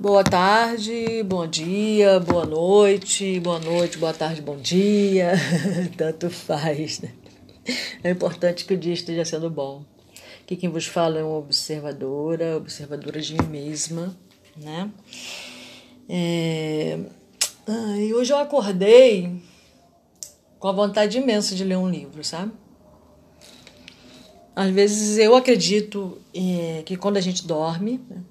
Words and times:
Boa 0.00 0.22
tarde, 0.22 1.24
bom 1.24 1.44
dia, 1.44 2.20
boa 2.20 2.46
noite, 2.46 3.40
boa 3.40 3.58
noite, 3.58 3.98
boa 3.98 4.14
tarde, 4.14 4.40
bom 4.40 4.56
dia. 4.56 5.32
Tanto 5.98 6.30
faz, 6.30 7.00
né? 7.00 7.12
É 8.04 8.10
importante 8.10 8.64
que 8.64 8.74
o 8.74 8.78
dia 8.78 8.92
esteja 8.92 9.24
sendo 9.24 9.50
bom. 9.50 9.84
Aqui 10.40 10.54
quem 10.54 10.70
vos 10.70 10.86
fala 10.86 11.18
é 11.18 11.24
uma 11.24 11.38
observadora, 11.38 12.56
observadora 12.56 13.20
de 13.20 13.34
mim 13.34 13.48
mesma, 13.48 14.16
né? 14.56 14.88
É... 16.08 17.00
Ah, 17.66 17.96
e 17.98 18.14
hoje 18.14 18.32
eu 18.32 18.38
acordei 18.38 19.42
com 20.60 20.68
a 20.68 20.72
vontade 20.72 21.18
imensa 21.18 21.56
de 21.56 21.64
ler 21.64 21.76
um 21.76 21.90
livro, 21.90 22.22
sabe? 22.22 22.52
Às 24.54 24.70
vezes 24.70 25.18
eu 25.18 25.34
acredito 25.34 26.18
é, 26.32 26.84
que 26.86 26.96
quando 26.96 27.16
a 27.16 27.20
gente 27.20 27.44
dorme, 27.44 28.00
né? 28.08 28.22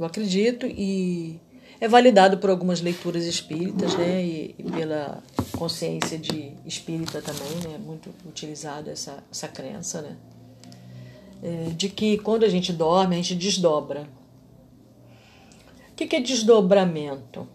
Eu 0.00 0.06
acredito 0.06 0.66
e 0.66 1.38
é 1.78 1.86
validado 1.86 2.38
por 2.38 2.48
algumas 2.48 2.80
leituras 2.80 3.26
espíritas, 3.26 3.94
né, 3.96 4.24
e, 4.24 4.54
e 4.58 4.62
pela 4.62 5.22
consciência 5.58 6.18
de 6.18 6.54
espírita 6.64 7.20
também, 7.20 7.70
né, 7.70 7.78
muito 7.78 8.08
utilizado 8.26 8.88
essa, 8.88 9.22
essa 9.30 9.46
crença, 9.46 10.00
né, 10.00 10.16
é, 11.42 11.70
de 11.76 11.90
que 11.90 12.16
quando 12.16 12.44
a 12.44 12.48
gente 12.48 12.72
dorme, 12.72 13.14
a 13.14 13.18
gente 13.18 13.34
desdobra. 13.34 14.08
O 15.90 15.94
que, 15.94 16.06
que 16.06 16.16
é 16.16 16.20
desdobramento? 16.20 17.46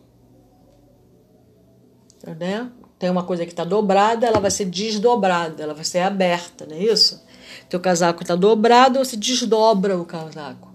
Né? 2.39 2.70
Tem 3.00 3.09
uma 3.09 3.23
coisa 3.23 3.44
que 3.44 3.52
está 3.52 3.64
dobrada, 3.64 4.27
ela 4.27 4.39
vai 4.39 4.52
ser 4.52 4.66
desdobrada, 4.66 5.64
ela 5.64 5.73
vai 5.73 5.84
ser 5.84 6.00
aberta, 6.00 6.67
não 6.67 6.75
é 6.75 6.80
isso? 6.80 7.23
Teu 7.67 7.80
casaco 7.80 8.22
está 8.22 8.36
dobrado, 8.36 9.00
você 9.00 9.17
desdobra 9.17 9.98
o 9.98 10.05
casaco. 10.05 10.74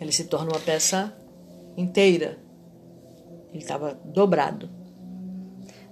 Ele 0.00 0.12
se 0.12 0.24
torna 0.24 0.52
uma 0.52 0.60
peça 0.60 1.16
inteira. 1.76 2.38
Ele 3.50 3.62
estava 3.62 3.98
dobrado. 4.04 4.68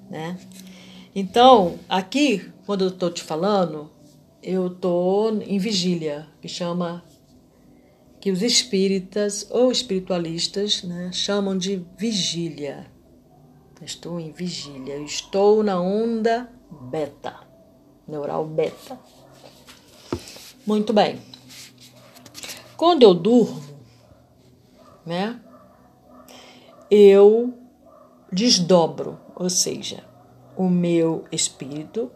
Né? 0.09 0.39
Então, 1.15 1.79
aqui, 1.89 2.51
quando 2.65 2.85
eu 2.85 2.89
estou 2.89 3.11
te 3.11 3.23
falando, 3.23 3.91
eu 4.43 4.69
estou 4.69 5.43
em 5.43 5.59
vigília, 5.59 6.29
que 6.41 6.49
chama 6.49 7.03
que 8.21 8.31
os 8.31 8.43
espíritas 8.43 9.47
ou 9.51 9.73
espiritualistas 9.73 10.83
né, 10.83 11.11
chamam 11.13 11.57
de 11.57 11.85
vigília. 11.97 12.87
Estou 13.83 14.19
em 14.19 14.33
vigília, 14.33 14.95
eu 14.95 15.05
estou 15.05 15.63
na 15.63 15.81
onda 15.81 16.51
beta, 16.91 17.35
neural 18.07 18.47
beta. 18.47 18.99
Muito 20.67 20.93
bem. 20.93 21.21
Quando 22.77 23.03
eu 23.03 23.15
durmo, 23.15 23.63
né? 25.07 25.41
Eu 26.91 27.55
desdobro, 28.31 29.19
ou 29.35 29.49
seja, 29.49 30.05
o 30.57 30.69
meu 30.69 31.25
espírito 31.31 32.11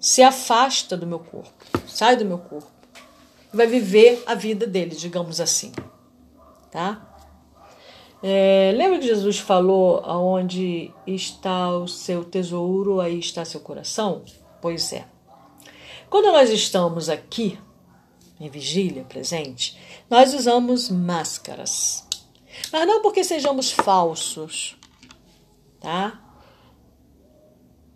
se 0.00 0.22
afasta 0.22 0.96
do 0.96 1.06
meu 1.06 1.18
corpo, 1.18 1.52
sai 1.86 2.16
do 2.16 2.24
meu 2.24 2.38
corpo, 2.38 2.70
vai 3.52 3.66
viver 3.66 4.22
a 4.26 4.34
vida 4.34 4.66
dele, 4.66 4.94
digamos 4.94 5.40
assim, 5.40 5.72
tá? 6.70 7.04
É, 8.22 8.72
lembra 8.76 8.98
que 8.98 9.06
Jesus 9.06 9.38
falou: 9.38 10.00
aonde 10.04 10.92
está 11.06 11.70
o 11.70 11.86
seu 11.86 12.24
tesouro, 12.24 13.00
aí 13.00 13.18
está 13.18 13.44
seu 13.44 13.60
coração? 13.60 14.22
Pois 14.60 14.92
é. 14.92 15.06
Quando 16.10 16.32
nós 16.32 16.50
estamos 16.50 17.08
aqui, 17.08 17.58
em 18.40 18.48
vigília 18.48 19.04
presente, 19.04 19.78
nós 20.08 20.34
usamos 20.34 20.88
máscaras. 20.88 22.04
Mas 22.72 22.86
não 22.86 23.02
porque 23.02 23.24
sejamos 23.24 23.70
falsos, 23.70 24.76
tá? 25.80 26.24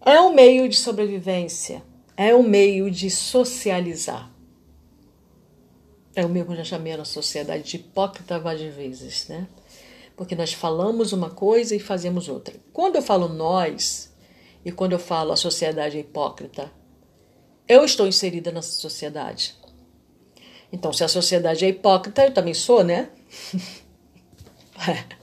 É 0.04 0.20
um 0.20 0.34
meio 0.34 0.68
de 0.68 0.76
sobrevivência, 0.76 1.82
é 2.16 2.34
um 2.34 2.42
meio 2.42 2.90
de 2.90 3.08
socializar. 3.10 4.30
É 6.14 6.26
o 6.26 6.28
meio 6.28 6.44
que 6.44 6.52
eu 6.52 6.56
já 6.56 6.64
chamei 6.64 6.96
na 6.96 7.04
sociedade 7.04 7.62
de 7.62 7.76
hipócrita 7.76 8.38
várias 8.38 8.74
vezes, 8.74 9.28
né? 9.28 9.48
Porque 10.16 10.34
nós 10.34 10.52
falamos 10.52 11.12
uma 11.12 11.30
coisa 11.30 11.74
e 11.74 11.80
fazemos 11.80 12.28
outra. 12.28 12.54
Quando 12.72 12.96
eu 12.96 13.02
falo 13.02 13.28
nós 13.28 14.12
e 14.64 14.70
quando 14.70 14.92
eu 14.92 14.98
falo 14.98 15.32
a 15.32 15.36
sociedade 15.36 15.96
é 15.96 16.00
hipócrita, 16.00 16.70
eu 17.66 17.84
estou 17.84 18.06
inserida 18.06 18.52
nessa 18.52 18.72
sociedade. 18.72 19.54
Então, 20.72 20.92
se 20.92 21.04
a 21.04 21.08
sociedade 21.08 21.64
é 21.64 21.68
hipócrita, 21.68 22.24
eu 22.24 22.32
também 22.32 22.54
sou, 22.54 22.82
né? 22.82 23.10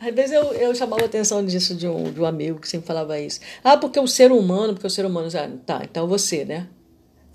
Às 0.00 0.14
vezes 0.14 0.32
eu, 0.32 0.44
eu 0.54 0.74
chamava 0.74 1.02
a 1.02 1.06
atenção 1.06 1.44
disso 1.44 1.74
de 1.74 1.86
um, 1.86 2.10
de 2.12 2.20
um 2.20 2.24
amigo 2.24 2.58
que 2.60 2.68
sempre 2.68 2.86
falava 2.86 3.18
isso. 3.18 3.40
Ah, 3.62 3.76
porque 3.76 3.98
o 4.00 4.06
ser 4.06 4.32
humano, 4.32 4.72
porque 4.72 4.86
o 4.86 4.90
ser 4.90 5.04
humano. 5.04 5.28
Ah, 5.34 5.50
tá, 5.66 5.80
então 5.84 6.06
você, 6.06 6.44
né? 6.44 6.68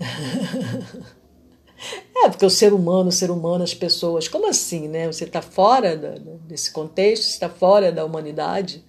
é, 2.16 2.28
porque 2.28 2.44
o 2.44 2.50
ser 2.50 2.72
humano, 2.72 3.08
o 3.10 3.12
ser 3.12 3.30
humano, 3.30 3.62
as 3.62 3.74
pessoas. 3.74 4.26
Como 4.26 4.48
assim, 4.48 4.88
né? 4.88 5.06
Você 5.06 5.24
está 5.24 5.40
fora 5.40 5.96
da, 5.96 6.14
desse 6.46 6.70
contexto, 6.72 7.24
você 7.24 7.30
está 7.30 7.48
fora 7.48 7.92
da 7.92 8.04
humanidade, 8.04 8.82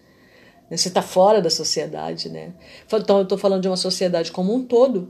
né? 0.69 0.75
você 0.75 0.87
está 0.87 1.01
fora 1.01 1.41
da 1.41 1.49
sociedade, 1.49 2.29
né? 2.29 2.53
Então 2.87 3.17
eu 3.17 3.23
estou 3.23 3.37
falando 3.37 3.61
de 3.61 3.67
uma 3.67 3.77
sociedade 3.77 4.31
como 4.31 4.53
um 4.53 4.63
todo 4.63 5.09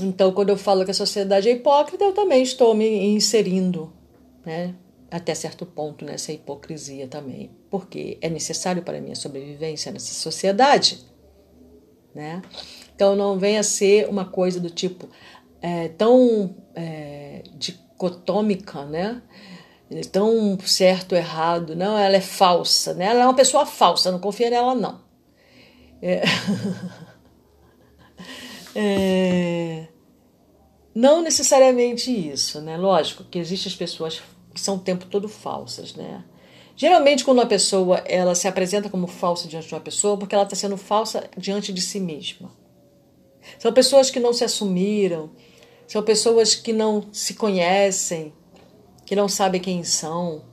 então, 0.00 0.32
quando 0.32 0.48
eu 0.48 0.56
falo 0.56 0.84
que 0.84 0.90
a 0.90 0.94
sociedade 0.94 1.48
é 1.48 1.52
hipócrita, 1.52 2.04
eu 2.04 2.12
também 2.12 2.42
estou 2.42 2.74
me 2.74 3.06
inserindo, 3.06 3.92
né, 4.44 4.74
até 5.10 5.34
certo 5.34 5.64
ponto 5.64 6.04
nessa 6.04 6.32
hipocrisia 6.32 7.06
também, 7.06 7.50
porque 7.70 8.18
é 8.20 8.28
necessário 8.28 8.82
para 8.82 8.98
a 8.98 9.00
minha 9.00 9.14
sobrevivência 9.14 9.92
nessa 9.92 10.14
sociedade, 10.14 11.04
né? 12.14 12.42
Então, 12.94 13.14
não 13.16 13.38
venha 13.38 13.62
ser 13.62 14.08
uma 14.08 14.24
coisa 14.24 14.60
do 14.60 14.70
tipo 14.70 15.08
é, 15.60 15.88
tão 15.88 16.56
é, 16.74 17.42
dicotômica, 17.56 18.84
né? 18.84 19.22
Tão 20.10 20.58
certo, 20.60 21.14
errado, 21.14 21.76
não, 21.76 21.96
ela 21.96 22.16
é 22.16 22.20
falsa, 22.20 22.94
né? 22.94 23.06
Ela 23.06 23.20
é 23.20 23.24
uma 23.24 23.34
pessoa 23.34 23.64
falsa, 23.64 24.10
não 24.10 24.18
confia 24.18 24.50
nela, 24.50 24.74
não. 24.74 25.00
É... 26.02 26.22
É... 28.74 29.86
Não 30.94 31.22
necessariamente 31.22 32.10
isso, 32.10 32.60
né? 32.60 32.76
Lógico 32.76 33.24
que 33.24 33.38
existem 33.38 33.70
as 33.70 33.76
pessoas 33.76 34.22
que 34.52 34.60
são 34.60 34.76
o 34.76 34.80
tempo 34.80 35.06
todo 35.06 35.28
falsas, 35.28 35.94
né? 35.94 36.24
Geralmente, 36.76 37.24
quando 37.24 37.38
uma 37.38 37.46
pessoa 37.46 37.98
ela 37.98 38.34
se 38.34 38.48
apresenta 38.48 38.88
como 38.88 39.06
falsa 39.06 39.48
diante 39.48 39.68
de 39.68 39.74
uma 39.74 39.80
pessoa, 39.80 40.16
porque 40.16 40.34
ela 40.34 40.44
está 40.44 40.56
sendo 40.56 40.76
falsa 40.76 41.28
diante 41.36 41.72
de 41.72 41.80
si 41.80 42.00
mesma. 42.00 42.50
São 43.58 43.72
pessoas 43.72 44.10
que 44.10 44.18
não 44.18 44.32
se 44.32 44.44
assumiram, 44.44 45.30
são 45.86 46.02
pessoas 46.02 46.54
que 46.54 46.72
não 46.72 47.06
se 47.12 47.34
conhecem, 47.34 48.32
que 49.04 49.14
não 49.14 49.28
sabem 49.28 49.60
quem 49.60 49.84
são 49.84 50.44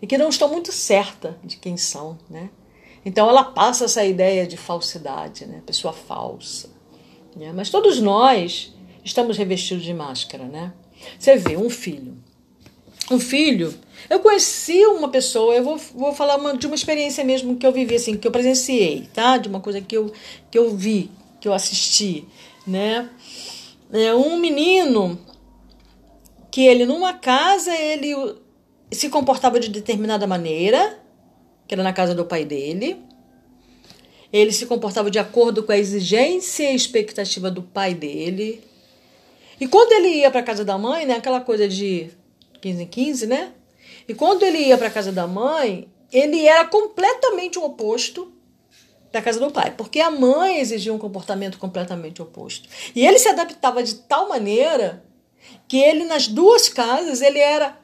e 0.00 0.06
que 0.06 0.16
não 0.16 0.28
estão 0.28 0.48
muito 0.48 0.72
certa 0.72 1.38
de 1.44 1.56
quem 1.56 1.76
são, 1.76 2.18
né? 2.30 2.50
Então 3.04 3.28
ela 3.28 3.44
passa 3.44 3.84
essa 3.84 4.04
ideia 4.04 4.46
de 4.46 4.56
falsidade, 4.56 5.46
né? 5.46 5.62
Pessoa 5.66 5.92
falsa. 5.92 6.70
Né? 7.36 7.52
Mas 7.54 7.70
todos 7.70 8.00
nós 8.00 8.72
estamos 9.04 9.36
revestidos 9.36 9.84
de 9.84 9.94
máscara, 9.94 10.44
né? 10.44 10.72
Você 11.18 11.36
vê 11.36 11.56
um 11.56 11.70
filho. 11.70 12.16
Um 13.10 13.18
filho. 13.18 13.74
Eu 14.08 14.20
conheci 14.20 14.84
uma 14.86 15.08
pessoa, 15.08 15.54
eu 15.54 15.64
vou, 15.64 15.76
vou 15.76 16.12
falar 16.12 16.36
uma, 16.36 16.56
de 16.56 16.66
uma 16.66 16.74
experiência 16.74 17.24
mesmo 17.24 17.56
que 17.56 17.66
eu 17.66 17.72
vivi, 17.72 17.96
assim, 17.96 18.16
que 18.16 18.26
eu 18.26 18.32
presenciei, 18.32 19.08
tá? 19.12 19.36
De 19.36 19.48
uma 19.48 19.60
coisa 19.60 19.80
que 19.80 19.96
eu, 19.96 20.12
que 20.50 20.58
eu 20.58 20.74
vi, 20.74 21.10
que 21.40 21.48
eu 21.48 21.52
assisti, 21.52 22.24
né? 22.66 23.10
É 23.92 24.14
um 24.14 24.38
menino 24.38 25.18
que 26.50 26.66
ele, 26.66 26.86
numa 26.86 27.14
casa, 27.14 27.74
ele 27.74 28.14
se 28.90 29.08
comportava 29.08 29.58
de 29.58 29.68
determinada 29.68 30.26
maneira, 30.26 30.98
que 31.66 31.74
era 31.74 31.82
na 31.82 31.92
casa 31.92 32.14
do 32.14 32.24
pai 32.24 32.44
dele, 32.44 33.02
ele 34.32 34.52
se 34.52 34.66
comportava 34.66 35.10
de 35.10 35.18
acordo 35.18 35.62
com 35.62 35.72
a 35.72 35.78
exigência 35.78 36.70
e 36.70 36.74
expectativa 36.74 37.50
do 37.50 37.62
pai 37.62 37.94
dele. 37.94 38.62
E 39.60 39.68
quando 39.68 39.92
ele 39.92 40.08
ia 40.08 40.30
para 40.30 40.42
casa 40.42 40.64
da 40.64 40.78
mãe, 40.78 41.04
né, 41.04 41.16
aquela 41.16 41.40
coisa 41.40 41.68
de 41.68 42.10
15 42.60 42.82
em 42.82 42.86
15, 42.86 43.26
né? 43.26 43.52
E 44.08 44.14
quando 44.14 44.42
ele 44.42 44.58
ia 44.58 44.78
para 44.78 44.90
casa 44.90 45.12
da 45.12 45.26
mãe, 45.26 45.88
ele 46.10 46.46
era 46.46 46.64
completamente 46.64 47.58
o 47.58 47.64
oposto 47.64 48.32
da 49.12 49.20
casa 49.20 49.38
do 49.38 49.50
pai, 49.50 49.74
porque 49.76 50.00
a 50.00 50.10
mãe 50.10 50.58
exigia 50.58 50.92
um 50.92 50.98
comportamento 50.98 51.58
completamente 51.58 52.22
oposto. 52.22 52.68
E 52.94 53.06
ele 53.06 53.18
se 53.18 53.28
adaptava 53.28 53.82
de 53.82 53.96
tal 53.96 54.28
maneira 54.28 55.04
que 55.68 55.76
ele 55.76 56.04
nas 56.04 56.26
duas 56.26 56.68
casas 56.68 57.20
ele 57.20 57.38
era 57.38 57.78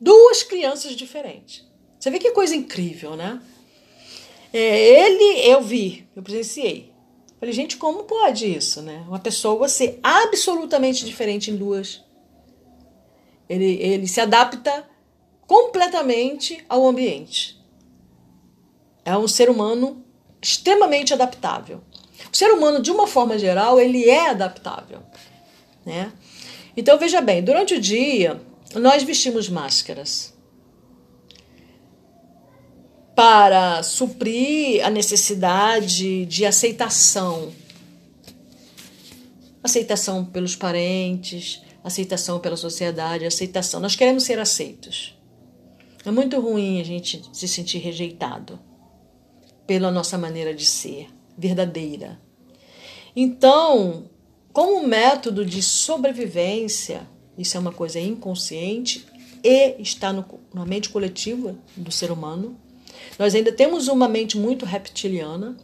duas 0.00 0.42
crianças 0.42 0.96
diferentes. 0.96 1.64
Você 1.98 2.10
vê 2.10 2.18
que 2.18 2.30
coisa 2.32 2.56
incrível, 2.56 3.14
né? 3.14 3.40
É, 4.52 4.58
ele, 4.58 5.48
eu 5.48 5.62
vi, 5.62 6.06
eu 6.14 6.22
presenciei. 6.22 6.92
Falei, 7.40 7.52
gente, 7.52 7.76
como 7.76 8.04
pode 8.04 8.46
isso, 8.46 8.82
né? 8.82 9.04
Uma 9.08 9.18
pessoa 9.18 9.68
ser 9.68 9.98
absolutamente 10.02 11.04
diferente 11.04 11.50
em 11.50 11.56
duas. 11.56 12.04
Ele, 13.48 13.74
ele 13.82 14.06
se 14.06 14.20
adapta 14.20 14.88
completamente 15.46 16.64
ao 16.68 16.86
ambiente. 16.86 17.60
É 19.04 19.16
um 19.16 19.26
ser 19.26 19.50
humano 19.50 20.04
extremamente 20.40 21.12
adaptável. 21.12 21.80
O 22.32 22.36
ser 22.36 22.52
humano, 22.52 22.80
de 22.80 22.90
uma 22.90 23.06
forma 23.06 23.38
geral, 23.38 23.80
ele 23.80 24.08
é 24.08 24.30
adaptável, 24.30 25.00
né? 25.84 26.12
Então 26.76 26.98
veja 26.98 27.20
bem, 27.20 27.42
durante 27.42 27.74
o 27.74 27.80
dia 27.80 28.40
nós 28.74 29.02
vestimos 29.02 29.48
máscaras 29.48 30.32
para 33.14 33.82
suprir 33.82 34.84
a 34.84 34.90
necessidade 34.90 36.24
de 36.26 36.46
aceitação. 36.46 37.52
Aceitação 39.62 40.24
pelos 40.24 40.56
parentes, 40.56 41.62
aceitação 41.84 42.40
pela 42.40 42.56
sociedade, 42.56 43.26
aceitação. 43.26 43.80
Nós 43.80 43.94
queremos 43.96 44.24
ser 44.24 44.38
aceitos. 44.38 45.16
É 46.04 46.10
muito 46.10 46.40
ruim 46.40 46.80
a 46.80 46.84
gente 46.84 47.22
se 47.32 47.46
sentir 47.46 47.78
rejeitado 47.78 48.58
pela 49.66 49.90
nossa 49.90 50.18
maneira 50.18 50.52
de 50.52 50.66
ser, 50.66 51.08
verdadeira. 51.38 52.20
Então, 53.14 54.10
como 54.52 54.86
método 54.86 55.44
de 55.44 55.62
sobrevivência, 55.62 57.08
isso 57.38 57.56
é 57.56 57.60
uma 57.60 57.72
coisa 57.72 58.00
inconsciente 58.00 59.06
e 59.42 59.76
está 59.80 60.12
no, 60.12 60.24
na 60.52 60.64
mente 60.64 60.88
coletiva 60.88 61.56
do 61.76 61.90
ser 61.92 62.10
humano. 62.10 62.60
Nós 63.18 63.34
ainda 63.34 63.52
temos 63.52 63.88
uma 63.88 64.08
mente 64.08 64.36
muito 64.36 64.64
reptiliana. 64.64 65.56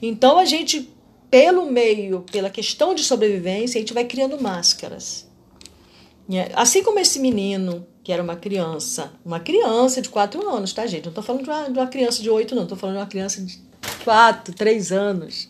Então 0.00 0.38
a 0.38 0.44
gente, 0.44 0.90
pelo 1.30 1.70
meio, 1.70 2.24
pela 2.30 2.50
questão 2.50 2.94
de 2.94 3.02
sobrevivência, 3.02 3.78
a 3.78 3.80
gente 3.80 3.94
vai 3.94 4.04
criando 4.04 4.40
máscaras. 4.40 5.26
Assim 6.54 6.82
como 6.82 6.98
esse 6.98 7.20
menino, 7.20 7.86
que 8.02 8.12
era 8.12 8.22
uma 8.22 8.36
criança, 8.36 9.12
uma 9.24 9.38
criança 9.38 10.02
de 10.02 10.08
4 10.08 10.48
anos, 10.48 10.72
tá, 10.72 10.86
gente? 10.86 11.04
Não 11.04 11.10
estou 11.10 11.22
falando 11.22 11.44
de 11.44 11.50
uma, 11.50 11.70
de 11.70 11.78
uma, 11.78 11.86
criança 11.86 12.22
de 12.22 12.30
8, 12.30 12.54
não, 12.54 12.64
estou 12.64 12.76
falando 12.76 12.96
de 12.96 13.00
uma 13.02 13.06
criança 13.06 13.40
de 13.42 13.60
4, 14.04 14.54
3 14.54 14.92
anos. 14.92 15.48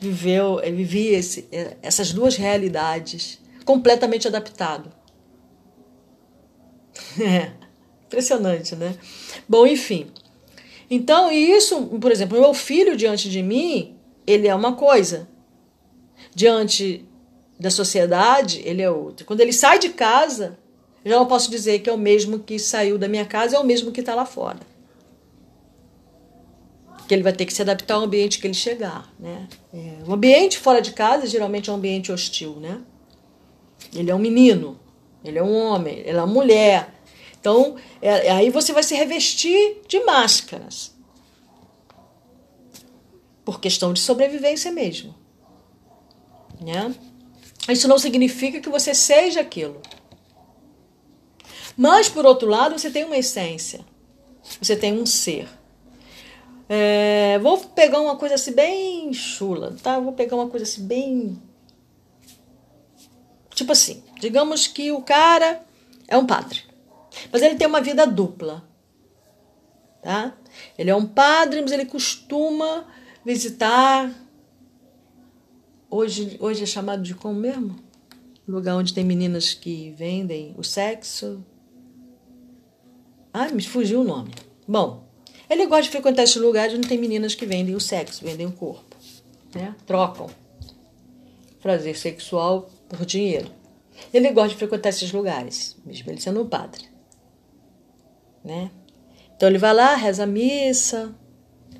Viveu, 0.00 0.60
vivia 0.74 1.18
esse, 1.18 1.46
essas 1.82 2.12
duas 2.12 2.36
realidades 2.36 3.38
completamente 3.64 4.26
adaptado. 4.26 4.90
É, 7.20 7.50
impressionante, 8.10 8.74
né? 8.74 8.96
Bom, 9.48 9.64
enfim. 9.64 10.08
Então, 10.90 11.30
isso, 11.30 11.86
por 12.00 12.10
exemplo, 12.10 12.40
meu 12.40 12.52
filho 12.52 12.96
diante 12.96 13.30
de 13.30 13.40
mim, 13.40 13.94
ele 14.26 14.48
é 14.48 14.54
uma 14.54 14.74
coisa. 14.74 15.28
Diante 16.34 17.06
da 17.58 17.70
sociedade, 17.70 18.60
ele 18.64 18.82
é 18.82 18.90
outra. 18.90 19.24
Quando 19.24 19.40
ele 19.40 19.52
sai 19.52 19.78
de 19.78 19.90
casa, 19.90 20.58
já 21.04 21.16
não 21.16 21.26
posso 21.26 21.50
dizer 21.50 21.78
que 21.78 21.88
é 21.88 21.92
o 21.92 21.98
mesmo 21.98 22.40
que 22.40 22.58
saiu 22.58 22.98
da 22.98 23.06
minha 23.06 23.24
casa, 23.24 23.56
é 23.56 23.58
o 23.58 23.64
mesmo 23.64 23.92
que 23.92 24.00
está 24.00 24.14
lá 24.14 24.26
fora. 24.26 24.58
Que 27.06 27.14
ele 27.14 27.22
vai 27.22 27.32
ter 27.32 27.46
que 27.46 27.54
se 27.54 27.62
adaptar 27.62 27.94
ao 27.94 28.02
ambiente 28.02 28.40
que 28.40 28.46
ele 28.46 28.54
chegar, 28.54 29.12
né? 29.18 29.48
É, 29.72 29.98
o 30.06 30.12
ambiente 30.12 30.58
fora 30.58 30.82
de 30.82 30.92
casa 30.92 31.26
geralmente 31.26 31.70
é 31.70 31.72
um 31.72 31.76
ambiente 31.76 32.10
hostil, 32.10 32.56
né? 32.56 32.80
Ele 33.94 34.10
é 34.10 34.14
um 34.14 34.18
menino, 34.18 34.78
ele 35.24 35.38
é 35.38 35.42
um 35.42 35.54
homem, 35.54 35.98
ele 36.00 36.16
é 36.16 36.22
uma 36.22 36.26
mulher. 36.26 36.99
Então, 37.40 37.76
é, 38.02 38.30
aí 38.30 38.50
você 38.50 38.72
vai 38.72 38.82
se 38.82 38.94
revestir 38.94 39.80
de 39.88 40.04
máscaras. 40.04 40.94
Por 43.44 43.60
questão 43.60 43.92
de 43.92 44.00
sobrevivência 44.00 44.70
mesmo. 44.70 45.14
Né? 46.60 46.94
Isso 47.68 47.88
não 47.88 47.98
significa 47.98 48.60
que 48.60 48.68
você 48.68 48.94
seja 48.94 49.40
aquilo. 49.40 49.80
Mas, 51.76 52.08
por 52.08 52.26
outro 52.26 52.48
lado, 52.48 52.78
você 52.78 52.90
tem 52.90 53.04
uma 53.04 53.16
essência. 53.16 53.80
Você 54.60 54.76
tem 54.76 54.92
um 54.92 55.06
ser. 55.06 55.48
É, 56.68 57.38
vou 57.38 57.58
pegar 57.58 58.00
uma 58.00 58.16
coisa 58.16 58.34
assim 58.34 58.52
bem 58.52 59.12
chula, 59.12 59.76
tá? 59.82 59.98
Vou 59.98 60.12
pegar 60.12 60.36
uma 60.36 60.48
coisa 60.48 60.64
assim 60.64 60.86
bem 60.86 61.40
Tipo 63.60 63.72
assim, 63.72 64.02
digamos 64.18 64.66
que 64.66 64.90
o 64.90 65.02
cara 65.02 65.62
é 66.08 66.16
um 66.16 66.24
padre, 66.24 66.62
mas 67.32 67.42
ele 67.42 67.56
tem 67.56 67.66
uma 67.66 67.80
vida 67.80 68.06
dupla, 68.06 68.64
tá? 70.02 70.36
Ele 70.78 70.90
é 70.90 70.94
um 70.94 71.06
padre, 71.06 71.60
mas 71.60 71.72
ele 71.72 71.86
costuma 71.86 72.86
visitar. 73.24 74.12
Hoje, 75.88 76.36
hoje 76.40 76.62
é 76.62 76.66
chamado 76.66 77.02
de 77.02 77.14
como 77.14 77.34
mesmo? 77.34 77.76
Lugar 78.46 78.76
onde 78.76 78.94
tem 78.94 79.04
meninas 79.04 79.54
que 79.54 79.90
vendem 79.96 80.54
o 80.56 80.64
sexo. 80.64 81.44
Ah, 83.32 83.48
me 83.48 83.62
fugiu 83.62 84.00
o 84.00 84.04
nome. 84.04 84.32
Bom, 84.66 85.04
ele 85.48 85.66
gosta 85.66 85.82
de 85.82 85.90
frequentar 85.90 86.24
esses 86.24 86.36
lugares 86.36 86.74
onde 86.74 86.88
tem 86.88 86.98
meninas 86.98 87.34
que 87.34 87.46
vendem 87.46 87.74
o 87.74 87.80
sexo, 87.80 88.24
vendem 88.24 88.46
o 88.46 88.52
corpo, 88.52 88.96
né? 89.54 89.74
Trocam 89.86 90.28
prazer 91.60 91.96
sexual 91.96 92.70
por 92.88 93.04
dinheiro. 93.04 93.50
Ele 94.12 94.30
gosta 94.30 94.50
de 94.50 94.56
frequentar 94.56 94.88
esses 94.88 95.12
lugares, 95.12 95.76
mesmo 95.84 96.10
ele 96.10 96.20
sendo 96.20 96.42
um 96.42 96.48
padre. 96.48 96.89
Né? 98.44 98.70
Então 99.36 99.48
ele 99.48 99.58
vai 99.58 99.74
lá, 99.74 99.94
reza 99.94 100.24
a 100.24 100.26
missa, 100.26 101.14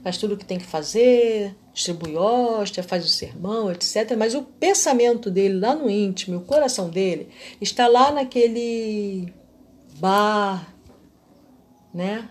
faz 0.03 0.17
tudo 0.17 0.35
o 0.35 0.37
que 0.37 0.45
tem 0.45 0.59
que 0.59 0.65
fazer, 0.65 1.55
distribui 1.73 2.17
hóstia, 2.17 2.83
faz 2.83 3.05
o 3.05 3.09
sermão, 3.09 3.71
etc. 3.71 4.17
Mas 4.17 4.35
o 4.35 4.43
pensamento 4.43 5.31
dele 5.31 5.59
lá 5.59 5.75
no 5.75 5.91
íntimo, 5.91 6.39
o 6.39 6.45
coração 6.45 6.89
dele, 6.89 7.29
está 7.61 7.87
lá 7.87 8.11
naquele 8.11 9.33
bar, 9.97 10.75
né? 11.93 12.29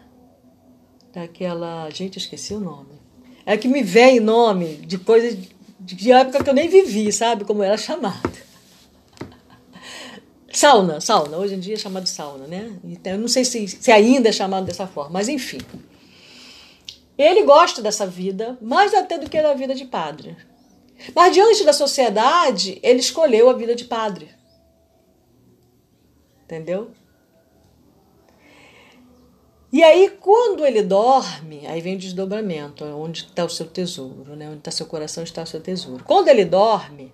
Daquela. 1.14 1.90
Gente, 1.90 2.18
esqueci 2.18 2.54
o 2.54 2.60
nome. 2.60 3.00
É 3.46 3.58
que 3.58 3.68
me 3.68 3.82
vem 3.82 4.20
nome 4.20 4.76
de 4.78 4.98
coisa 4.98 5.38
de 5.80 6.12
época 6.12 6.44
que 6.44 6.50
eu 6.50 6.54
nem 6.54 6.70
vivi, 6.70 7.12
sabe? 7.12 7.46
Como 7.46 7.64
era 7.64 7.78
chamada. 7.78 8.49
Sauna, 10.52 11.00
sauna. 11.00 11.38
Hoje 11.38 11.56
em 11.56 11.60
dia 11.60 11.76
é 11.76 11.78
chamado 11.78 12.08
sauna, 12.08 12.48
né? 12.48 12.80
Então, 12.84 13.14
eu 13.14 13.20
não 13.20 13.28
sei 13.28 13.46
se, 13.46 13.68
se 13.68 13.92
ainda 13.92 14.30
é 14.30 14.32
chamado 14.32 14.66
dessa 14.66 14.88
forma, 14.88 15.12
mas 15.12 15.30
enfim. 15.30 15.60
Ele 17.18 17.44
gosta 17.44 17.82
dessa 17.82 18.08
vida, 18.08 18.58
mais 18.62 18.94
até 18.94 19.18
do 19.18 19.30
que 19.30 19.42
da 19.42 19.54
vida 19.54 19.76
de 19.76 19.86
padre. 19.86 20.38
Mas 21.14 21.34
diante 21.34 21.64
da 21.64 21.74
sociedade, 21.74 22.80
ele 22.82 23.00
escolheu 23.00 23.50
a 23.50 23.54
vida 23.54 23.76
de 23.76 23.86
padre. 23.86 24.30
Entendeu? 26.44 26.92
E 29.72 29.84
aí, 29.84 30.10
quando 30.20 30.66
ele 30.66 30.82
dorme, 30.82 31.68
aí 31.68 31.80
vem 31.80 31.96
o 31.96 32.00
desdobramento, 32.00 32.84
onde 32.84 33.26
está 33.26 33.46
o 33.46 33.50
seu 33.50 33.68
tesouro, 33.68 34.36
né? 34.36 34.48
onde 34.48 34.58
está 34.58 34.72
seu 34.72 34.88
coração, 34.88 35.24
está 35.24 35.44
o 35.44 35.46
seu 35.46 35.62
tesouro. 35.62 36.04
Quando 36.04 36.28
ele 36.28 36.44
dorme, 36.44 37.14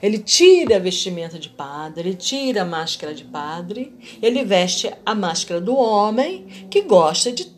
ele 0.00 0.18
tira 0.18 0.76
a 0.76 0.78
vestimenta 0.78 1.38
de 1.38 1.48
padre, 1.48 2.08
ele 2.08 2.16
tira 2.16 2.62
a 2.62 2.64
máscara 2.64 3.14
de 3.14 3.24
padre, 3.24 3.96
ele 4.22 4.44
veste 4.44 4.92
a 5.04 5.14
máscara 5.14 5.60
do 5.60 5.76
homem 5.76 6.46
que 6.70 6.82
gosta 6.82 7.32
de 7.32 7.50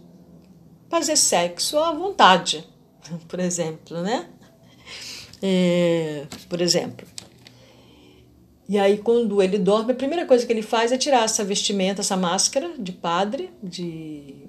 fazer 0.89 1.17
sexo 1.17 1.79
à 1.79 1.93
vontade, 1.93 2.67
por 3.29 3.41
exemplo, 3.41 4.01
né? 4.01 4.29
É, 5.43 6.27
por 6.49 6.61
exemplo. 6.61 7.07
E 8.67 8.79
aí, 8.79 8.97
quando 8.97 9.43
ele 9.43 9.59
dorme, 9.59 9.93
a 9.93 9.95
primeira 9.95 10.25
coisa 10.25 10.47
que 10.47 10.53
ele 10.53 10.63
faz 10.63 10.91
é 10.91 10.97
tirar 10.97 11.25
essa 11.25 11.45
vestimenta, 11.45 12.01
essa 12.01 12.17
máscara 12.17 12.73
de 12.79 12.93
padre, 12.93 13.53
de 13.63 14.49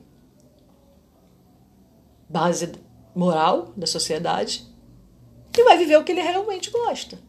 base 2.30 2.72
moral 3.14 3.74
da 3.76 3.86
sociedade, 3.86 4.66
e 5.58 5.64
vai 5.64 5.78
viver 5.78 5.98
o 5.98 6.04
que 6.04 6.14
ele 6.14 6.22
realmente 6.22 6.72
gosta. 6.72 7.20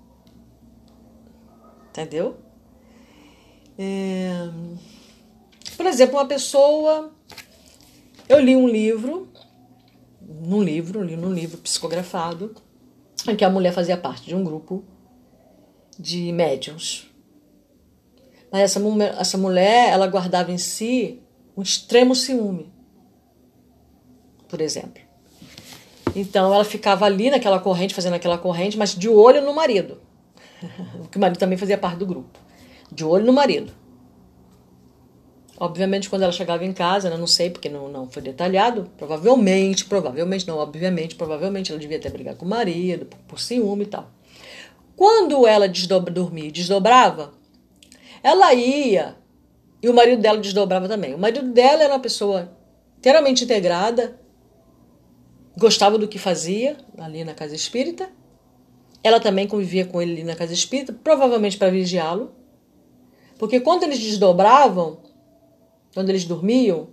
Entendeu? 1.96 2.36
É... 3.78 4.50
Por 5.78 5.86
exemplo, 5.86 6.16
uma 6.16 6.26
pessoa. 6.26 7.10
Eu 8.28 8.38
li 8.38 8.54
um 8.54 8.68
livro, 8.68 9.28
num 10.20 10.62
livro, 10.62 11.02
li 11.02 11.16
num 11.16 11.32
livro 11.32 11.56
psicografado, 11.58 12.54
em 13.26 13.34
que 13.34 13.44
a 13.44 13.48
mulher 13.48 13.72
fazia 13.72 13.96
parte 13.96 14.26
de 14.26 14.34
um 14.34 14.44
grupo 14.44 14.84
de 15.98 16.30
médiums. 16.32 17.10
Mas 18.52 18.62
essa, 18.62 18.80
essa 19.18 19.38
mulher, 19.38 19.88
ela 19.90 20.06
guardava 20.06 20.52
em 20.52 20.58
si 20.58 21.22
um 21.56 21.62
extremo 21.62 22.14
ciúme, 22.14 22.70
por 24.48 24.60
exemplo. 24.60 25.02
Então 26.14 26.52
ela 26.52 26.64
ficava 26.64 27.06
ali 27.06 27.30
naquela 27.30 27.58
corrente, 27.58 27.94
fazendo 27.94 28.14
aquela 28.14 28.36
corrente, 28.36 28.76
mas 28.76 28.94
de 28.94 29.08
olho 29.08 29.40
no 29.40 29.54
marido. 29.54 30.05
Porque 30.98 31.18
o 31.18 31.20
marido 31.20 31.38
também 31.38 31.58
fazia 31.58 31.78
parte 31.78 31.98
do 31.98 32.06
grupo. 32.06 32.38
De 32.90 33.04
olho 33.04 33.24
no 33.24 33.32
marido. 33.32 33.72
Obviamente, 35.58 36.10
quando 36.10 36.22
ela 36.22 36.32
chegava 36.32 36.64
em 36.64 36.72
casa, 36.72 37.08
né, 37.08 37.16
não 37.16 37.26
sei 37.26 37.48
porque 37.48 37.70
não, 37.70 37.88
não 37.88 38.10
foi 38.10 38.20
detalhado, 38.20 38.90
provavelmente, 38.98 39.86
provavelmente, 39.86 40.46
não, 40.46 40.58
obviamente, 40.58 41.14
provavelmente 41.14 41.72
ela 41.72 41.80
devia 41.80 41.96
até 41.96 42.10
brigar 42.10 42.34
com 42.34 42.44
o 42.44 42.48
marido, 42.48 43.06
por, 43.06 43.18
por 43.20 43.40
ciúme 43.40 43.84
e 43.84 43.86
tal. 43.86 44.10
Quando 44.94 45.46
ela 45.46 45.66
desdobra, 45.66 46.12
dormia 46.12 46.50
desdobrava, 46.50 47.32
ela 48.22 48.52
ia 48.54 49.16
E 49.82 49.88
o 49.88 49.94
marido 49.94 50.20
dela 50.20 50.38
desdobrava 50.38 50.88
também. 50.88 51.14
O 51.14 51.18
marido 51.18 51.52
dela 51.52 51.84
era 51.84 51.92
uma 51.94 52.00
pessoa 52.00 52.50
inteiramente 52.98 53.44
integrada, 53.44 54.18
gostava 55.56 55.96
do 55.96 56.08
que 56.08 56.18
fazia 56.18 56.76
ali 56.98 57.24
na 57.24 57.34
casa 57.34 57.54
espírita. 57.54 58.10
Ela 59.06 59.20
também 59.20 59.46
convivia 59.46 59.86
com 59.86 60.02
ele 60.02 60.24
na 60.24 60.34
casa 60.34 60.52
espírita, 60.52 60.92
provavelmente 60.92 61.56
para 61.56 61.70
vigiá-lo. 61.70 62.34
Porque 63.38 63.60
quando 63.60 63.84
eles 63.84 64.00
desdobravam, 64.00 64.98
quando 65.94 66.08
eles 66.08 66.24
dormiam, 66.24 66.88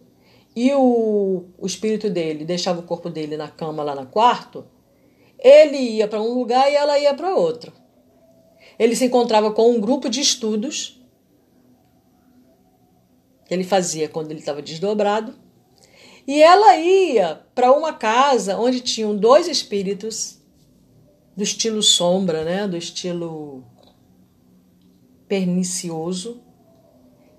e 0.55 0.72
o, 0.75 1.46
o 1.58 1.65
espírito 1.65 2.12
dele 2.12 2.46
deixava 2.46 2.82
o 2.82 2.84
corpo 2.84 3.10
dele 3.10 3.36
na 3.36 3.48
cama 3.48 3.82
lá 3.82 3.96
no 3.96 4.05
quarto, 4.05 4.63
ele 5.39 5.75
ia 5.75 6.08
para 6.08 6.22
um 6.22 6.36
lugar 6.36 6.72
e 6.72 6.75
ela 6.75 7.00
ia 7.00 7.15
para 7.15 7.34
outro. 7.34 7.74
Ele 8.77 8.96
se 8.96 9.05
encontrava 9.05 9.51
com 9.51 9.72
um 9.72 9.82
grupo 9.82 10.08
de 10.08 10.22
estudos 10.22 11.01
que 13.48 13.55
ele 13.55 13.63
fazia 13.63 14.08
quando 14.08 14.29
ele 14.29 14.39
estava 14.39 14.62
desdobrado. 14.62 15.34
E 16.27 16.43
ela 16.43 16.77
ia 16.77 17.41
para 17.55 17.72
uma 17.72 17.91
casa 17.91 18.55
onde 18.55 18.82
tinham 18.82 19.17
dois 19.17 19.48
espíritos 19.48 20.42
do 21.35 21.43
estilo 21.43 21.81
sombra, 21.81 22.43
né, 22.43 22.67
do 22.67 22.77
estilo 22.77 23.63
pernicioso, 25.27 26.41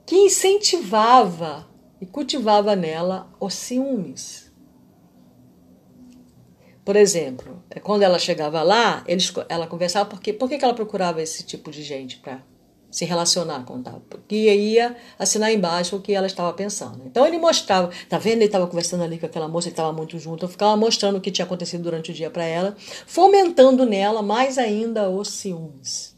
que 0.07 0.17
incentivava 0.17 1.69
e 2.01 2.07
cultivava 2.07 2.75
nela 2.75 3.33
os 3.41 3.55
ciúmes. 3.55 4.53
Por 6.85 6.97
exemplo, 6.97 7.63
quando 7.83 8.03
ela 8.03 8.19
chegava 8.19 8.63
lá, 8.63 9.03
eles, 9.07 9.33
ela 9.49 9.67
conversava 9.67 10.09
porque 10.09 10.33
por 10.33 10.49
que 10.49 10.63
ela 10.63 10.75
procurava 10.75 11.23
esse 11.23 11.43
tipo 11.43 11.71
de 11.71 11.83
gente 11.83 12.19
para 12.19 12.43
se 12.95 13.05
relacionar 13.05 13.65
com 13.65 13.83
tal, 13.83 14.03
porque 14.09 14.37
ia 14.37 14.97
assinar 15.19 15.53
embaixo 15.53 15.97
o 15.97 16.01
que 16.01 16.13
ela 16.13 16.29
estava 16.29 16.53
pensando. 16.53 17.03
Então 17.05 17.27
ele 17.27 17.39
mostrava, 17.39 17.91
tá 18.09 18.19
vendo? 18.19 18.37
Ele 18.37 18.45
estava 18.45 18.69
conversando 18.69 19.03
ali 19.03 19.19
com 19.19 19.27
aquela 19.27 19.49
moça, 19.49 19.67
ele 19.67 19.73
estava 19.73 19.93
muito 19.93 20.17
junto, 20.17 20.45
eu 20.45 20.49
ficava 20.49 20.77
mostrando 20.77 21.17
o 21.17 21.21
que 21.21 21.33
tinha 21.33 21.45
acontecido 21.45 21.83
durante 21.83 22.13
o 22.13 22.15
dia 22.15 22.31
para 22.31 22.45
ela, 22.45 22.77
fomentando 23.05 23.85
nela 23.85 24.23
mais 24.23 24.59
ainda 24.59 25.11
os 25.11 25.29
ciúmes, 25.31 26.17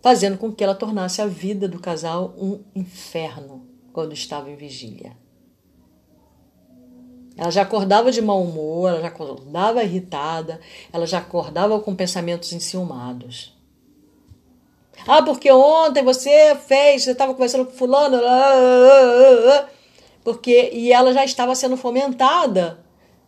fazendo 0.00 0.38
com 0.38 0.52
que 0.52 0.62
ela 0.62 0.76
tornasse 0.76 1.20
a 1.20 1.26
vida 1.26 1.66
do 1.66 1.80
casal 1.80 2.32
um 2.38 2.60
inferno 2.72 3.66
quando 3.92 4.12
estava 4.12 4.48
em 4.52 4.54
vigília. 4.54 5.16
Ela 7.36 7.50
já 7.50 7.62
acordava 7.62 8.12
de 8.12 8.22
mau 8.22 8.40
humor, 8.40 8.90
ela 8.90 9.00
já 9.00 9.08
acordava 9.08 9.82
irritada, 9.82 10.60
ela 10.92 11.08
já 11.08 11.18
acordava 11.18 11.80
com 11.80 11.92
pensamentos 11.92 12.52
enciumados. 12.52 13.58
Ah, 15.06 15.22
porque 15.22 15.50
ontem 15.50 16.02
você 16.02 16.56
fez, 16.66 17.04
você 17.04 17.12
estava 17.12 17.32
conversando 17.32 17.64
com 17.64 17.72
fulano, 17.72 18.18
porque 20.22 20.70
e 20.72 20.92
ela 20.92 21.12
já 21.12 21.24
estava 21.24 21.54
sendo 21.54 21.76
fomentada 21.76 22.84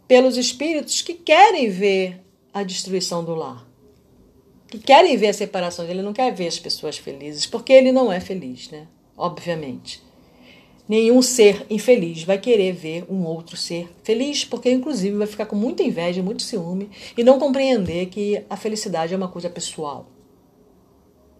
pelos 0.06 0.36
espíritos 0.36 1.00
que 1.00 1.14
querem 1.14 1.70
ver 1.70 2.20
a 2.52 2.62
destruição 2.62 3.24
do 3.24 3.34
lar. 3.34 3.66
Que 4.68 4.78
querem 4.78 5.16
ver 5.16 5.28
a 5.28 5.34
separação. 5.34 5.86
Ele 5.86 6.02
não 6.02 6.12
quer 6.12 6.32
ver 6.32 6.48
as 6.48 6.58
pessoas 6.58 6.98
felizes, 6.98 7.46
porque 7.46 7.72
ele 7.72 7.92
não 7.92 8.12
é 8.12 8.20
feliz, 8.20 8.70
né? 8.70 8.86
Obviamente. 9.16 10.02
Nenhum 10.88 11.22
ser 11.22 11.64
infeliz 11.70 12.24
vai 12.24 12.38
querer 12.38 12.72
ver 12.72 13.06
um 13.08 13.24
outro 13.24 13.56
ser 13.56 13.90
feliz, 14.02 14.44
porque 14.44 14.70
inclusive 14.70 15.16
vai 15.16 15.26
ficar 15.26 15.46
com 15.46 15.56
muita 15.56 15.82
inveja, 15.82 16.22
muito 16.22 16.42
ciúme 16.42 16.90
e 17.16 17.22
não 17.22 17.38
compreender 17.38 18.06
que 18.06 18.42
a 18.50 18.56
felicidade 18.56 19.14
é 19.14 19.16
uma 19.16 19.28
coisa 19.28 19.48
pessoal 19.48 20.11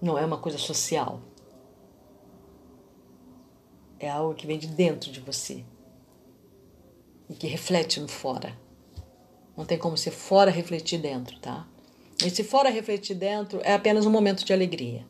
não 0.02 0.18
é 0.18 0.24
uma 0.24 0.36
coisa 0.36 0.58
social. 0.58 1.20
É 4.00 4.10
algo 4.10 4.34
que 4.34 4.48
vem 4.48 4.58
de 4.58 4.66
dentro 4.66 5.12
de 5.12 5.20
você 5.20 5.64
e 7.30 7.34
que 7.34 7.46
reflete 7.46 8.00
no 8.00 8.08
fora. 8.08 8.58
Não 9.56 9.64
tem 9.64 9.78
como 9.78 9.96
ser 9.96 10.10
fora 10.10 10.50
refletir 10.50 10.98
dentro, 10.98 11.38
tá? 11.38 11.68
E 12.24 12.28
se 12.28 12.42
fora 12.42 12.68
refletir 12.68 13.14
dentro, 13.14 13.60
é 13.62 13.74
apenas 13.74 14.04
um 14.04 14.10
momento 14.10 14.44
de 14.44 14.52
alegria. 14.52 15.06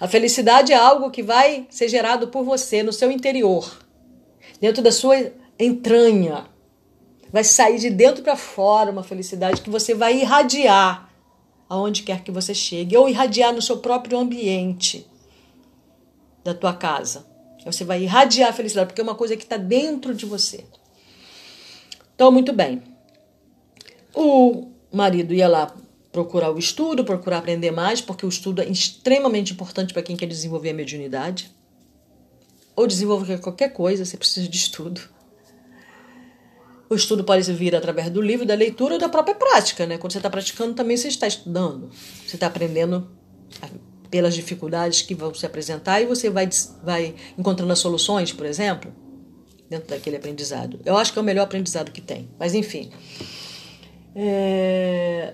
A 0.00 0.08
felicidade 0.08 0.72
é 0.72 0.76
algo 0.76 1.10
que 1.10 1.22
vai 1.22 1.66
ser 1.70 1.88
gerado 1.88 2.28
por 2.28 2.44
você 2.44 2.82
no 2.82 2.92
seu 2.92 3.10
interior, 3.10 3.86
dentro 4.60 4.82
da 4.82 4.90
sua 4.90 5.32
entranha. 5.58 6.46
Vai 7.32 7.44
sair 7.44 7.78
de 7.78 7.90
dentro 7.90 8.22
para 8.22 8.36
fora 8.36 8.90
uma 8.90 9.04
felicidade 9.04 9.62
que 9.62 9.70
você 9.70 9.94
vai 9.94 10.20
irradiar 10.20 11.11
aonde 11.72 12.02
quer 12.02 12.22
que 12.22 12.30
você 12.30 12.52
chegue, 12.52 12.94
ou 12.98 13.08
irradiar 13.08 13.50
no 13.50 13.62
seu 13.62 13.78
próprio 13.78 14.18
ambiente 14.18 15.06
da 16.44 16.52
tua 16.52 16.74
casa. 16.74 17.24
Você 17.64 17.82
vai 17.82 18.02
irradiar 18.02 18.50
a 18.50 18.52
felicidade, 18.52 18.88
porque 18.88 19.00
é 19.00 19.04
uma 19.04 19.14
coisa 19.14 19.38
que 19.38 19.44
está 19.44 19.56
dentro 19.56 20.14
de 20.14 20.26
você. 20.26 20.66
Então, 22.14 22.30
muito 22.30 22.52
bem. 22.52 22.82
O 24.14 24.68
marido 24.92 25.32
ia 25.32 25.48
lá 25.48 25.74
procurar 26.12 26.52
o 26.52 26.58
estudo, 26.58 27.06
procurar 27.06 27.38
aprender 27.38 27.70
mais, 27.70 28.02
porque 28.02 28.26
o 28.26 28.28
estudo 28.28 28.60
é 28.60 28.68
extremamente 28.68 29.54
importante 29.54 29.94
para 29.94 30.02
quem 30.02 30.14
quer 30.14 30.26
desenvolver 30.26 30.70
a 30.70 30.74
mediunidade. 30.74 31.50
Ou 32.76 32.86
desenvolver 32.86 33.40
qualquer 33.40 33.72
coisa, 33.72 34.04
você 34.04 34.18
precisa 34.18 34.46
de 34.46 34.58
estudo. 34.58 35.00
O 36.92 36.94
estudo 36.94 37.24
pode 37.24 37.50
vir 37.54 37.74
através 37.74 38.10
do 38.10 38.20
livro, 38.20 38.44
da 38.44 38.54
leitura 38.54 38.94
ou 38.96 39.00
da 39.00 39.08
própria 39.08 39.34
prática, 39.34 39.86
né? 39.86 39.96
Quando 39.96 40.12
você 40.12 40.18
está 40.18 40.28
praticando, 40.28 40.74
também 40.74 40.94
você 40.94 41.08
está 41.08 41.26
estudando. 41.26 41.88
Você 42.26 42.36
está 42.36 42.48
aprendendo 42.48 43.10
pelas 44.10 44.34
dificuldades 44.34 45.00
que 45.00 45.14
vão 45.14 45.32
se 45.32 45.46
apresentar 45.46 46.02
e 46.02 46.04
você 46.04 46.28
vai, 46.28 46.46
vai 46.84 47.14
encontrando 47.38 47.72
as 47.72 47.78
soluções, 47.78 48.30
por 48.30 48.44
exemplo, 48.44 48.92
dentro 49.70 49.88
daquele 49.88 50.16
aprendizado. 50.16 50.80
Eu 50.84 50.98
acho 50.98 51.14
que 51.14 51.18
é 51.18 51.22
o 51.22 51.24
melhor 51.24 51.44
aprendizado 51.44 51.90
que 51.90 52.02
tem. 52.02 52.28
Mas, 52.38 52.52
enfim. 52.52 52.90
É... 54.14 55.32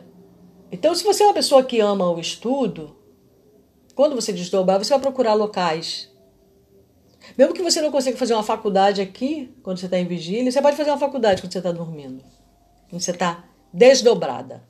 Então, 0.71 0.95
se 0.95 1.03
você 1.03 1.25
é 1.25 1.27
uma 1.27 1.35
pessoa 1.35 1.65
que 1.65 1.81
ama 1.81 2.09
o 2.09 2.21
estudo, 2.21 2.97
quando 3.97 4.15
você 4.15 4.33
desdobrar, 4.33 4.79
você 4.79 4.91
vai 4.91 5.01
procurar 5.01 5.35
locais 5.35 6.09
mesmo 7.39 7.55
que 7.55 7.63
você 7.63 7.81
não 7.81 7.93
consiga 7.93 8.17
fazer 8.17 8.35
uma 8.35 8.43
faculdade 8.43 9.01
aqui, 9.01 9.55
quando 9.63 9.79
você 9.79 9.87
está 9.87 9.97
em 9.97 10.05
vigília, 10.05 10.51
você 10.51 10.61
pode 10.61 10.77
fazer 10.77 10.91
uma 10.91 10.99
faculdade 10.99 11.41
quando 11.41 11.53
você 11.53 11.59
está 11.59 11.71
dormindo. 11.71 12.25
Quando 12.91 13.01
você 13.01 13.13
está 13.13 13.45
desdobrada. 13.73 14.65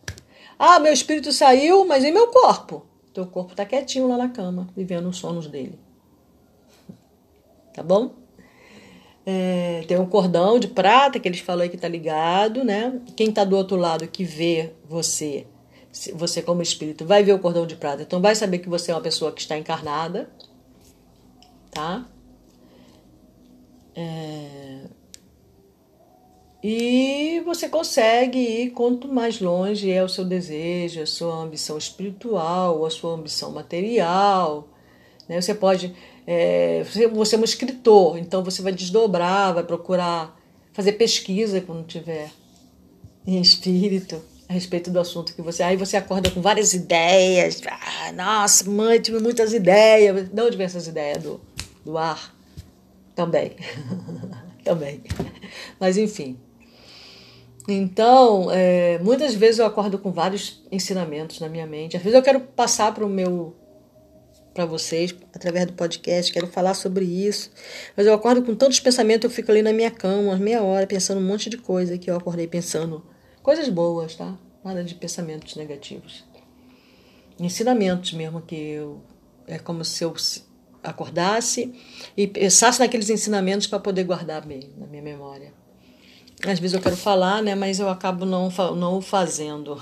Ah, 0.59 0.79
meu 0.79 0.93
espírito 0.93 1.33
saiu, 1.33 1.87
mas 1.87 2.05
e 2.05 2.13
meu 2.13 2.27
corpo? 2.27 2.85
Teu 3.15 3.27
corpo 3.27 3.53
está 3.53 3.65
quietinho 3.65 4.07
lá 4.07 4.19
na 4.19 4.29
cama, 4.29 4.69
vivendo 4.77 5.09
os 5.09 5.17
sonos 5.17 5.47
dele. 5.47 5.79
Tá 7.73 7.83
bom? 7.83 8.17
É, 9.25 9.85
tem 9.89 9.99
um 9.99 10.07
cordão 10.07 10.59
de 10.59 10.69
prata 10.69 11.19
que 11.19 11.27
eles 11.27 11.41
falam 11.41 11.63
aí 11.63 11.71
que 11.71 11.77
tá 11.79 11.89
ligado, 11.89 12.65
né? 12.65 13.01
Quem 13.17 13.33
tá 13.33 13.45
do 13.45 13.57
outro 13.57 13.77
lado 13.77 14.07
que 14.09 14.25
vê 14.25 14.75
você, 14.87 15.47
você 16.15 16.43
como 16.43 16.61
espírito, 16.61 17.07
vai 17.07 17.23
ver 17.23 17.33
o 17.33 17.39
cordão 17.39 17.67
de 17.67 17.77
prata. 17.77 18.03
Então 18.03 18.21
vai 18.21 18.35
saber 18.35 18.59
que 18.59 18.69
você 18.69 18.91
é 18.91 18.95
uma 18.95 19.01
pessoa 19.01 19.33
que 19.33 19.41
está 19.41 19.57
encarnada, 19.57 20.29
tá? 21.71 22.07
É... 23.99 24.79
E 26.63 27.41
você 27.45 27.69
consegue 27.69 28.39
ir 28.39 28.71
quanto 28.71 29.09
mais 29.09 29.41
longe 29.41 29.91
é 29.91 30.03
o 30.03 30.09
seu 30.09 30.25
desejo, 30.25 31.03
a 31.03 31.07
sua 31.07 31.35
ambição 31.35 31.77
espiritual, 31.77 32.85
a 32.85 32.91
sua 32.91 33.15
ambição 33.15 33.51
material. 33.51 34.69
Né? 35.29 35.41
Você 35.41 35.55
pode. 35.55 35.95
É, 36.27 36.85
você 37.13 37.37
é 37.37 37.39
um 37.39 37.45
escritor, 37.45 38.19
então 38.19 38.45
você 38.45 38.61
vai 38.61 38.73
desdobrar, 38.73 39.55
vai 39.55 39.65
procurar 39.65 40.39
fazer 40.73 40.93
pesquisa 40.93 41.61
quando 41.61 41.87
tiver 41.87 42.31
em 43.27 43.41
espírito 43.41 44.21
a 44.49 44.53
respeito 44.53 44.91
do 44.91 45.01
assunto 45.01 45.35
que 45.35 45.43
você. 45.43 45.63
Aí 45.63 45.77
você 45.77 45.97
acorda 45.97 46.31
com 46.31 46.41
várias 46.41 46.75
ideias. 46.75 47.61
Ah, 47.67 48.13
nossa, 48.13 48.69
mãe, 48.71 49.01
tive 49.01 49.19
muitas 49.21 49.53
ideias. 49.53 50.29
De 50.29 50.41
onde 50.41 50.57
vem 50.57 50.67
essas 50.67 50.87
ideias? 50.87 51.23
Do, 51.23 51.41
do 51.85 51.97
ar. 51.97 52.38
Também. 53.19 53.57
Também. 54.63 55.03
Mas 55.81 55.97
enfim. 55.97 56.39
Então, 57.67 58.49
é, 58.53 59.01
muitas 59.01 59.35
vezes 59.35 59.59
eu 59.59 59.67
acordo 59.67 59.99
com 59.99 60.13
vários 60.13 60.63
ensinamentos 60.71 61.41
na 61.41 61.49
minha 61.49 61.67
mente. 61.67 61.97
Às 61.97 62.03
vezes 62.05 62.17
eu 62.17 62.23
quero 62.23 62.39
passar 62.39 62.95
para 62.95 63.05
o 63.05 63.09
meu 63.09 63.57
para 64.55 64.65
vocês 64.65 65.15
através 65.35 65.67
do 65.67 65.73
podcast, 65.73 66.33
quero 66.33 66.47
falar 66.47 66.75
sobre 66.75 67.05
isso. 67.05 67.51
Mas 67.97 68.07
eu 68.07 68.15
acordo 68.15 68.41
com 68.43 68.55
tantos 68.55 68.79
pensamentos, 68.79 69.25
eu 69.25 69.35
fico 69.35 69.51
ali 69.51 69.63
na 69.63 69.73
minha 69.73 69.91
cama, 69.91 70.29
umas 70.29 70.39
meia 70.39 70.63
hora, 70.63 70.87
pensando 70.87 71.19
um 71.19 71.27
monte 71.27 71.51
de 71.51 71.59
coisa 71.59 71.99
que 71.99 72.09
eu 72.09 72.17
acordei 72.17 72.47
pensando. 72.47 73.05
Coisas 73.43 73.69
boas, 73.69 74.15
tá? 74.15 74.39
Nada 74.65 74.85
de 74.85 74.95
pensamentos 74.95 75.57
negativos. 75.57 76.25
Ensinamentos 77.39 78.13
mesmo 78.13 78.41
que 78.41 78.55
eu 78.55 79.03
é 79.49 79.59
como 79.59 79.85
se 79.85 80.05
eu 80.05 80.15
acordasse 80.83 81.73
e 82.17 82.27
pensasse 82.27 82.81
naqueles 82.81 83.11
ensinamentos 83.11 83.67
para 83.67 83.79
poder 83.79 84.05
guardar 84.05 84.45
bem 84.47 84.71
na 84.77 84.87
minha 84.87 85.03
memória. 85.03 85.53
Às 86.47 86.59
vezes 86.59 86.75
eu 86.75 86.81
quero 86.81 86.97
falar, 86.97 87.43
né, 87.43 87.55
mas 87.55 87.81
eu 87.81 87.89
acabo 87.89 88.25
não, 88.25 88.49
não 88.77 89.01
fazendo. 89.01 89.81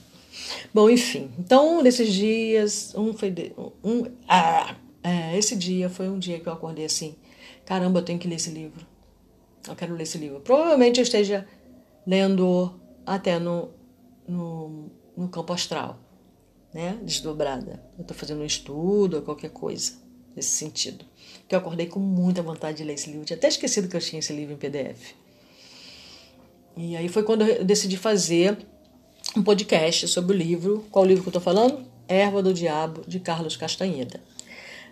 Bom, 0.72 0.90
enfim. 0.90 1.30
Então, 1.38 1.82
nesses 1.82 2.12
dias, 2.12 2.94
um 2.94 3.14
foi. 3.14 3.30
De, 3.30 3.52
um, 3.82 4.04
ah, 4.28 4.76
é? 5.02 5.36
Esse 5.38 5.56
dia 5.56 5.88
foi 5.88 6.08
um 6.08 6.18
dia 6.18 6.38
que 6.38 6.46
eu 6.46 6.52
acordei 6.52 6.84
assim: 6.84 7.16
caramba, 7.64 8.00
eu 8.00 8.04
tenho 8.04 8.18
que 8.18 8.28
ler 8.28 8.36
esse 8.36 8.50
livro. 8.50 8.86
Eu 9.66 9.74
quero 9.74 9.94
ler 9.94 10.02
esse 10.02 10.18
livro. 10.18 10.40
Provavelmente 10.40 10.98
eu 11.00 11.02
esteja 11.02 11.46
lendo 12.06 12.78
até 13.06 13.38
no, 13.38 13.70
no, 14.28 14.90
no 15.16 15.28
campo 15.28 15.54
astral, 15.54 15.98
né? 16.74 16.98
desdobrada. 17.02 17.82
Eu 17.96 18.02
estou 18.02 18.16
fazendo 18.16 18.42
um 18.42 18.46
estudo 18.46 19.16
ou 19.16 19.22
qualquer 19.22 19.50
coisa 19.50 20.05
nesse 20.36 20.50
sentido. 20.50 21.04
Que 21.48 21.54
eu 21.54 21.58
acordei 21.58 21.86
com 21.86 21.98
muita 21.98 22.42
vontade 22.42 22.76
de 22.76 22.84
ler 22.84 22.92
esse 22.92 23.06
livro. 23.06 23.22
Eu 23.22 23.26
tinha 23.26 23.36
até 23.36 23.48
esquecido 23.48 23.88
que 23.88 23.96
eu 23.96 24.00
tinha 24.00 24.20
esse 24.20 24.32
livro 24.32 24.54
em 24.54 24.58
PDF. 24.58 25.14
E 26.76 26.94
aí 26.94 27.08
foi 27.08 27.22
quando 27.22 27.42
eu 27.42 27.64
decidi 27.64 27.96
fazer 27.96 28.58
um 29.34 29.42
podcast 29.42 30.06
sobre 30.08 30.36
o 30.36 30.38
livro. 30.38 30.84
Qual 30.90 31.04
o 31.04 31.08
livro 31.08 31.22
que 31.22 31.28
eu 31.28 31.30
estou 31.30 31.42
falando? 31.42 31.86
Erva 32.06 32.42
do 32.42 32.52
Diabo, 32.52 33.02
de 33.06 33.18
Carlos 33.18 33.56
Castanheda. 33.56 34.20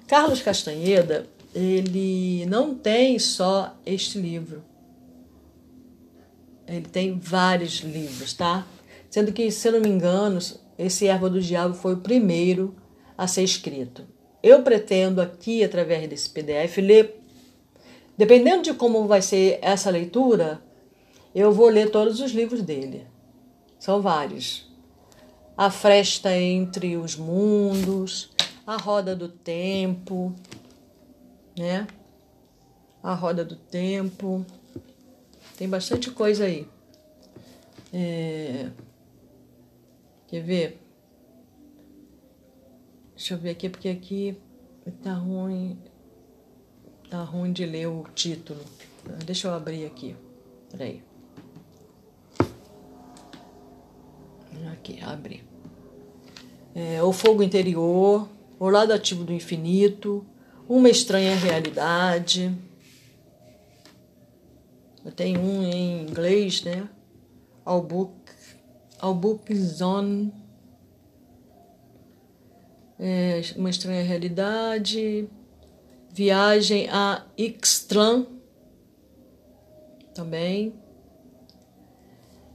Carlos 0.07 0.41
Castanheda, 0.41 1.27
ele 1.55 2.47
não 2.47 2.75
tem 2.75 3.19
só 3.19 3.77
este 3.85 4.19
livro. 4.19 4.65
Ele 6.67 6.87
tem 6.87 7.19
vários 7.19 7.81
livros, 7.81 8.33
tá? 8.33 8.67
Sendo 9.11 9.33
que, 9.33 9.51
se 9.51 9.69
eu 9.69 9.73
não 9.73 9.81
me 9.81 9.89
engano, 9.89 10.39
esse 10.79 11.07
Erva 11.07 11.29
do 11.29 11.41
Diabo 11.41 11.75
foi 11.75 11.95
o 11.95 11.99
primeiro 11.99 12.75
a 13.17 13.27
ser 13.27 13.43
escrito. 13.43 14.07
Eu 14.45 14.63
pretendo 14.63 15.23
aqui, 15.23 15.65
através 15.65 16.07
desse 16.07 16.29
PDF, 16.29 16.77
ler, 16.77 17.19
dependendo 18.15 18.63
de 18.63 18.75
como 18.75 19.07
vai 19.07 19.23
ser 19.23 19.59
essa 19.63 19.89
leitura, 19.89 20.63
eu 21.35 21.51
vou 21.51 21.71
ler 21.71 21.91
todos 21.91 22.21
os 22.21 22.33
livros 22.33 22.61
dele. 22.61 23.07
São 23.79 24.03
vários. 24.03 24.71
A 25.57 25.71
Fresta 25.71 26.37
entre 26.37 26.95
os 26.95 27.17
Mundos, 27.17 28.33
A 28.67 28.77
Roda 28.77 29.17
do 29.17 29.31
Tempo, 29.31 30.35
né? 31.57 31.87
A 33.03 33.15
Roda 33.15 33.47
do 33.47 33.57
Tempo. 33.57 34.45
Tem 35.57 35.67
bastante 35.67 36.11
coisa 36.11 36.45
aí. 36.45 36.69
É... 37.91 38.69
Quer 40.27 40.43
ver? 40.43 40.84
Deixa 43.17 43.35
eu 43.35 43.39
ver 43.39 43.51
aqui, 43.51 43.69
porque 43.69 43.89
aqui 43.89 44.37
tá 45.03 45.15
ruim. 45.15 45.79
Tá 47.09 47.23
ruim 47.23 47.53
de 47.53 47.65
ler 47.65 47.87
o 47.87 48.05
título. 48.15 48.61
Deixa 49.25 49.49
eu 49.49 49.55
abrir 49.55 49.87
aqui. 49.87 50.17
Peraí. 50.71 51.03
Aqui, 54.73 55.01
abre. 55.01 55.45
É, 56.75 57.03
o 57.03 57.13
fogo 57.13 57.43
interior, 57.43 58.29
o 58.59 58.69
lado 58.69 58.93
ativo 58.93 59.23
do 59.23 59.33
infinito, 59.33 60.27
uma 60.69 60.89
estranha 60.89 61.37
realidade. 61.37 62.53
Eu 65.05 65.13
tenho 65.13 65.41
um 65.41 65.63
em 65.63 66.03
inglês, 66.03 66.63
né? 66.63 66.89
Ao 67.65 67.81
book 67.81 69.55
zone. 69.55 70.33
É, 72.99 73.41
uma 73.57 73.71
estranha 73.71 74.03
realidade. 74.03 75.29
Viagem 76.13 76.89
a 76.89 77.25
Ixtran. 77.37 78.27
Também. 80.15 80.75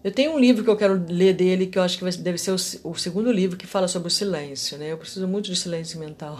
Eu 0.02 0.12
tenho 0.12 0.32
um 0.32 0.40
livro 0.40 0.64
que 0.64 0.70
eu 0.70 0.78
quero 0.78 1.06
ler 1.10 1.34
dele, 1.34 1.68
que 1.68 1.78
eu 1.78 1.84
acho 1.84 1.98
que 1.98 2.18
deve 2.18 2.38
ser 2.38 2.52
o, 2.52 2.90
o 2.90 2.96
segundo 2.96 3.32
livro 3.32 3.58
que 3.58 3.68
fala 3.68 3.88
sobre 3.88 4.08
o 4.08 4.12
silêncio, 4.12 4.78
né? 4.78 4.94
Eu 4.94 4.98
preciso 4.98 5.28
muito 5.28 5.50
de 5.50 5.58
silêncio 5.58 6.00
mental. 6.00 6.40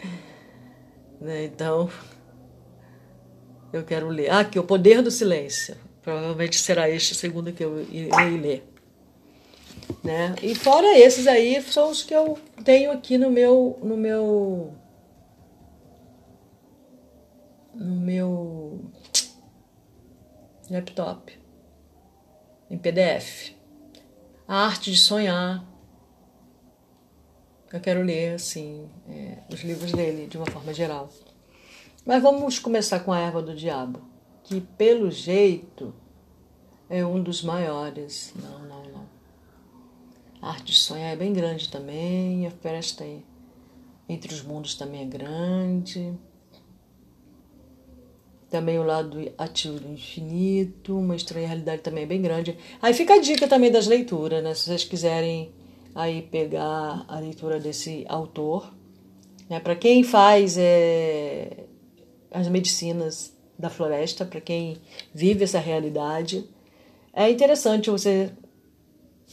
né? 1.18 1.44
Então, 1.44 1.88
eu 3.72 3.84
quero 3.84 4.08
ler. 4.08 4.30
Ah, 4.30 4.40
aqui, 4.40 4.58
O 4.58 4.64
Poder 4.64 5.02
do 5.02 5.10
Silêncio. 5.10 5.76
Provavelmente 6.02 6.56
será 6.56 6.88
este 6.88 7.12
o 7.12 7.16
segundo 7.16 7.52
que 7.52 7.64
eu 7.64 7.82
irei 7.90 8.36
ler. 8.38 8.75
Né? 10.06 10.36
E 10.40 10.54
fora 10.54 10.96
esses 10.96 11.26
aí, 11.26 11.60
são 11.60 11.90
os 11.90 12.04
que 12.04 12.14
eu 12.14 12.38
tenho 12.64 12.92
aqui 12.92 13.18
no 13.18 13.28
meu, 13.28 13.76
no 13.82 13.96
meu, 13.96 14.72
no 17.74 17.96
meu 17.96 18.84
laptop 20.70 21.36
em 22.70 22.78
PDF. 22.78 23.52
A 24.46 24.66
arte 24.66 24.92
de 24.92 24.96
sonhar. 24.96 25.64
Eu 27.72 27.80
quero 27.80 28.00
ler, 28.02 28.34
assim, 28.34 28.88
é, 29.08 29.38
os 29.52 29.60
livros 29.62 29.90
dele 29.90 30.28
de 30.28 30.36
uma 30.36 30.46
forma 30.46 30.72
geral. 30.72 31.08
Mas 32.04 32.22
vamos 32.22 32.60
começar 32.60 33.00
com 33.00 33.12
a 33.12 33.18
erva 33.18 33.42
do 33.42 33.56
diabo, 33.56 34.08
que 34.44 34.60
pelo 34.60 35.10
jeito 35.10 35.92
é 36.88 37.04
um 37.04 37.20
dos 37.20 37.42
maiores. 37.42 38.32
Não, 38.36 38.60
não, 38.60 38.82
não. 38.84 39.05
A 40.40 40.50
arte 40.50 40.72
de 40.72 40.78
sonhar 40.78 41.12
é 41.12 41.16
bem 41.16 41.32
grande 41.32 41.68
também, 41.68 42.46
a 42.46 42.50
festa 42.50 43.04
entre 44.08 44.32
os 44.32 44.42
mundos 44.42 44.74
também 44.74 45.02
é 45.02 45.04
grande 45.04 46.16
também 48.48 48.78
o 48.78 48.82
lado 48.82 49.30
ativo 49.36 49.80
do 49.80 49.92
infinito, 49.92 50.96
uma 50.96 51.16
estranha 51.16 51.48
realidade 51.48 51.82
também 51.82 52.04
é 52.04 52.06
bem 52.06 52.22
grande. 52.22 52.56
Aí 52.80 52.94
fica 52.94 53.14
a 53.14 53.20
dica 53.20 53.48
também 53.48 53.70
das 53.70 53.86
leituras, 53.86 54.42
né? 54.42 54.54
Se 54.54 54.66
vocês 54.66 54.84
quiserem 54.84 55.50
aí 55.94 56.22
pegar 56.22 57.04
a 57.08 57.18
leitura 57.18 57.58
desse 57.58 58.04
autor, 58.08 58.72
né? 59.48 59.58
Para 59.60 59.74
quem 59.74 60.02
faz 60.02 60.56
é, 60.56 61.64
as 62.30 62.48
medicinas 62.48 63.34
da 63.58 63.68
floresta, 63.68 64.24
para 64.24 64.40
quem 64.40 64.78
vive 65.12 65.44
essa 65.44 65.58
realidade, 65.58 66.48
é 67.12 67.30
interessante 67.30 67.90
você 67.90 68.30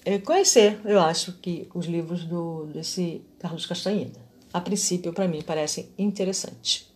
é, 0.06 0.20
conhecer, 0.20 0.80
eu 0.86 1.00
acho, 1.00 1.34
que 1.34 1.68
os 1.74 1.86
livros 1.86 2.26
do 2.26 2.66
desse 2.68 3.22
Carlos 3.40 3.66
Castanheda. 3.66 4.20
A 4.52 4.62
princípio, 4.62 5.14
para 5.14 5.28
mim, 5.28 5.42
parecem 5.42 5.90
interessantes, 5.98 6.92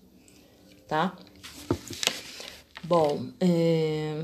tá? 0.88 1.16
Bom, 2.84 3.28
é... 3.40 4.24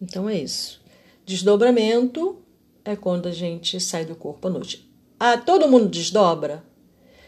então 0.00 0.28
é 0.28 0.38
isso. 0.38 0.80
Desdobramento 1.26 2.38
é 2.84 2.96
quando 2.96 3.28
a 3.28 3.32
gente 3.32 3.80
sai 3.80 4.04
do 4.04 4.14
corpo 4.14 4.48
à 4.48 4.50
noite. 4.50 4.90
Ah, 5.18 5.36
todo 5.36 5.68
mundo 5.68 5.88
desdobra? 5.88 6.64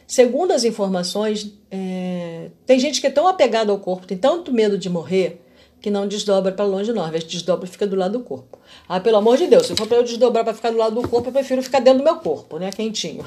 Segundo 0.06 0.52
as 0.52 0.64
informações, 0.64 1.52
é... 1.70 2.50
tem 2.64 2.78
gente 2.78 3.00
que 3.00 3.06
é 3.06 3.10
tão 3.10 3.26
apegada 3.26 3.72
ao 3.72 3.78
corpo, 3.78 4.06
tem 4.06 4.16
tanto 4.16 4.52
medo 4.52 4.78
de 4.78 4.88
morrer, 4.88 5.42
que 5.82 5.90
não 5.90 6.06
desdobra 6.06 6.52
para 6.52 6.64
longe 6.64 6.92
nós. 6.92 7.06
Às 7.06 7.10
vezes 7.10 7.28
desdobra 7.28 7.66
e 7.66 7.68
fica 7.68 7.86
do 7.86 7.96
lado 7.96 8.18
do 8.18 8.24
corpo. 8.24 8.58
Ah, 8.88 9.00
pelo 9.00 9.16
amor 9.16 9.36
de 9.36 9.48
Deus, 9.48 9.66
se 9.66 9.74
for 9.74 9.86
para 9.86 9.98
eu 9.98 10.04
desdobrar 10.04 10.44
para 10.44 10.54
ficar 10.54 10.70
do 10.70 10.78
lado 10.78 10.94
do 10.94 11.08
corpo, 11.08 11.28
eu 11.28 11.32
prefiro 11.32 11.62
ficar 11.62 11.80
dentro 11.80 11.98
do 11.98 12.04
meu 12.04 12.16
corpo, 12.16 12.58
né? 12.58 12.70
Quentinho. 12.70 13.24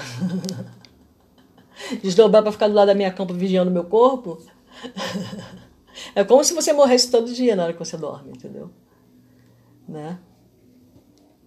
desdobrar 2.02 2.41
para 2.41 2.52
ficar 2.54 2.70
do 2.70 2.74
lado 2.74 2.88
da 2.88 2.96
minha 2.96 3.12
cama 3.12 3.34
vigiando 3.34 3.70
o 3.70 3.74
meu 3.74 3.84
corpo. 3.84 4.41
É 6.13 6.26
como 6.26 6.44
se 6.44 6.54
você 6.54 6.74
morresse 6.74 7.10
todo 7.10 7.34
dia 7.34 7.56
na 7.56 7.63
hora 7.63 7.74
que 7.74 7.80
você 7.80 7.96
dorme, 7.96 8.32
entendeu? 8.32 8.70
Né? 9.88 10.20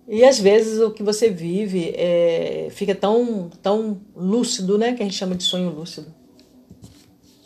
E 0.08 0.24
às 0.24 0.38
vezes 0.38 0.80
o 0.80 0.90
que 0.90 1.02
você 1.02 1.28
vive 1.28 1.92
é, 1.94 2.68
fica 2.70 2.94
tão, 2.94 3.50
tão 3.62 4.00
lúcido, 4.16 4.78
né? 4.78 4.94
Que 4.94 5.02
a 5.02 5.04
gente 5.04 5.18
chama 5.18 5.34
de 5.34 5.42
sonho 5.42 5.68
lúcido. 5.68 6.14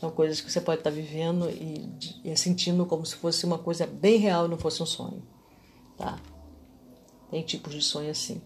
São 0.03 0.11
coisas 0.11 0.41
que 0.41 0.51
você 0.51 0.61
pode 0.61 0.81
estar 0.81 0.91
vivendo 0.91 1.49
e, 1.49 1.89
e 2.25 2.37
sentindo 2.37 2.85
como 2.85 3.07
se 3.07 3.15
fosse 3.15 3.47
uma 3.47 3.57
coisa 3.57 3.87
bem 3.87 4.19
real 4.19 4.47
e 4.47 4.49
não 4.49 4.59
fosse 4.59 4.83
um 4.83 4.87
sonho. 4.87 5.23
Tá? 5.97 6.19
Tem 7.31 7.41
tipos 7.45 7.73
de 7.73 7.81
sonho 7.81 8.11
assim. 8.11 8.43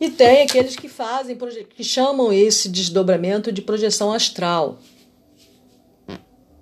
E 0.00 0.10
tem 0.10 0.42
aqueles 0.42 0.74
que 0.74 0.88
fazem, 0.88 1.38
que 1.70 1.84
chamam 1.84 2.32
esse 2.32 2.68
desdobramento 2.68 3.52
de 3.52 3.62
projeção 3.62 4.12
astral. 4.12 4.80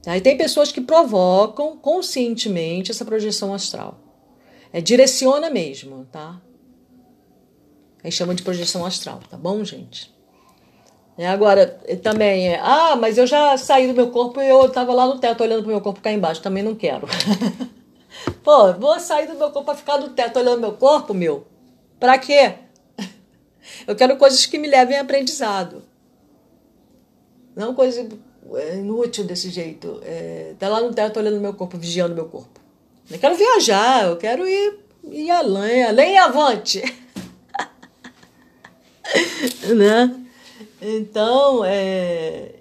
Tá? 0.03 0.15
E 0.19 0.21
tem 0.21 0.37
pessoas 0.37 0.71
que 0.71 0.83
provocam 0.83 1.79
conscientemente 1.79 2.91
essa 2.91 3.07
projeção 3.07 3.55
astral. 3.55 3.99
É, 4.71 4.83
direciona 4.83 5.49
mesmo, 5.49 6.05
tá? 6.13 6.43
Aí 8.05 8.13
chama 8.13 8.35
de 8.35 8.43
projeção 8.43 8.85
astral, 8.85 9.21
tá 9.31 9.39
bom, 9.39 9.65
gente? 9.65 10.15
É, 11.19 11.27
agora, 11.27 11.67
também 12.03 12.51
é, 12.51 12.61
ah, 12.63 12.95
mas 12.95 13.17
eu 13.17 13.27
já 13.27 13.57
saí 13.57 13.87
do 13.87 13.95
meu 13.95 14.11
corpo 14.11 14.41
e 14.41 14.49
eu 14.49 14.69
tava 14.69 14.93
lá 14.93 15.07
no 15.07 15.19
teto 15.19 15.43
olhando 15.43 15.63
pro 15.63 15.71
meu 15.73 15.81
corpo 15.81 16.01
cá 16.01 16.13
embaixo, 16.13 16.43
também 16.43 16.63
não 16.63 16.75
quero. 16.75 17.09
Pô, 18.45 18.73
vou 18.75 19.01
sair 19.01 19.27
do 19.27 19.35
meu 19.35 19.51
corpo 19.51 19.65
pra 19.65 19.75
ficar 19.75 19.99
no 19.99 20.11
teto 20.11 20.39
olhando 20.39 20.61
meu 20.61 20.73
corpo, 20.73 21.15
meu? 21.15 21.47
Pra 21.99 22.19
quê? 22.19 22.55
Eu 23.87 23.97
quero 23.97 24.17
coisas 24.17 24.45
que 24.45 24.59
me 24.59 24.69
levem 24.69 24.99
a 24.99 25.03
aprendizado. 25.03 25.83
Não 27.55 27.75
coisas 27.75 28.07
é 28.55 28.77
inútil 28.77 29.25
desse 29.25 29.51
jeito. 29.51 30.01
É, 30.05 30.55
tá 30.59 30.69
lá 30.69 30.81
no 30.81 30.93
teto 30.93 31.19
olhando 31.19 31.41
meu 31.41 31.55
corpo, 31.55 31.79
vigiando 31.79 32.15
meu 32.15 32.27
corpo. 32.27 32.61
Eu 33.11 33.19
quero 33.19 33.35
viajar, 33.35 34.05
eu 34.05 34.17
quero 34.17 34.47
ir, 34.47 34.81
ir 35.11 35.31
além, 35.31 35.85
além 35.85 36.15
e 36.15 36.19
avante. 36.19 36.83
né? 39.75 40.26
Então, 40.89 41.65
é, 41.65 42.55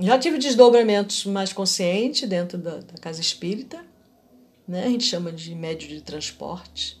Já 0.00 0.18
tive 0.18 0.38
desdobramentos 0.38 1.24
mais 1.24 1.52
conscientes 1.52 2.28
dentro 2.28 2.58
da, 2.58 2.78
da 2.78 2.98
casa 3.00 3.20
espírita, 3.20 3.78
né? 4.66 4.84
A 4.84 4.88
gente 4.88 5.04
chama 5.04 5.30
de 5.30 5.54
médio 5.54 5.88
de 5.88 6.00
transporte, 6.00 7.00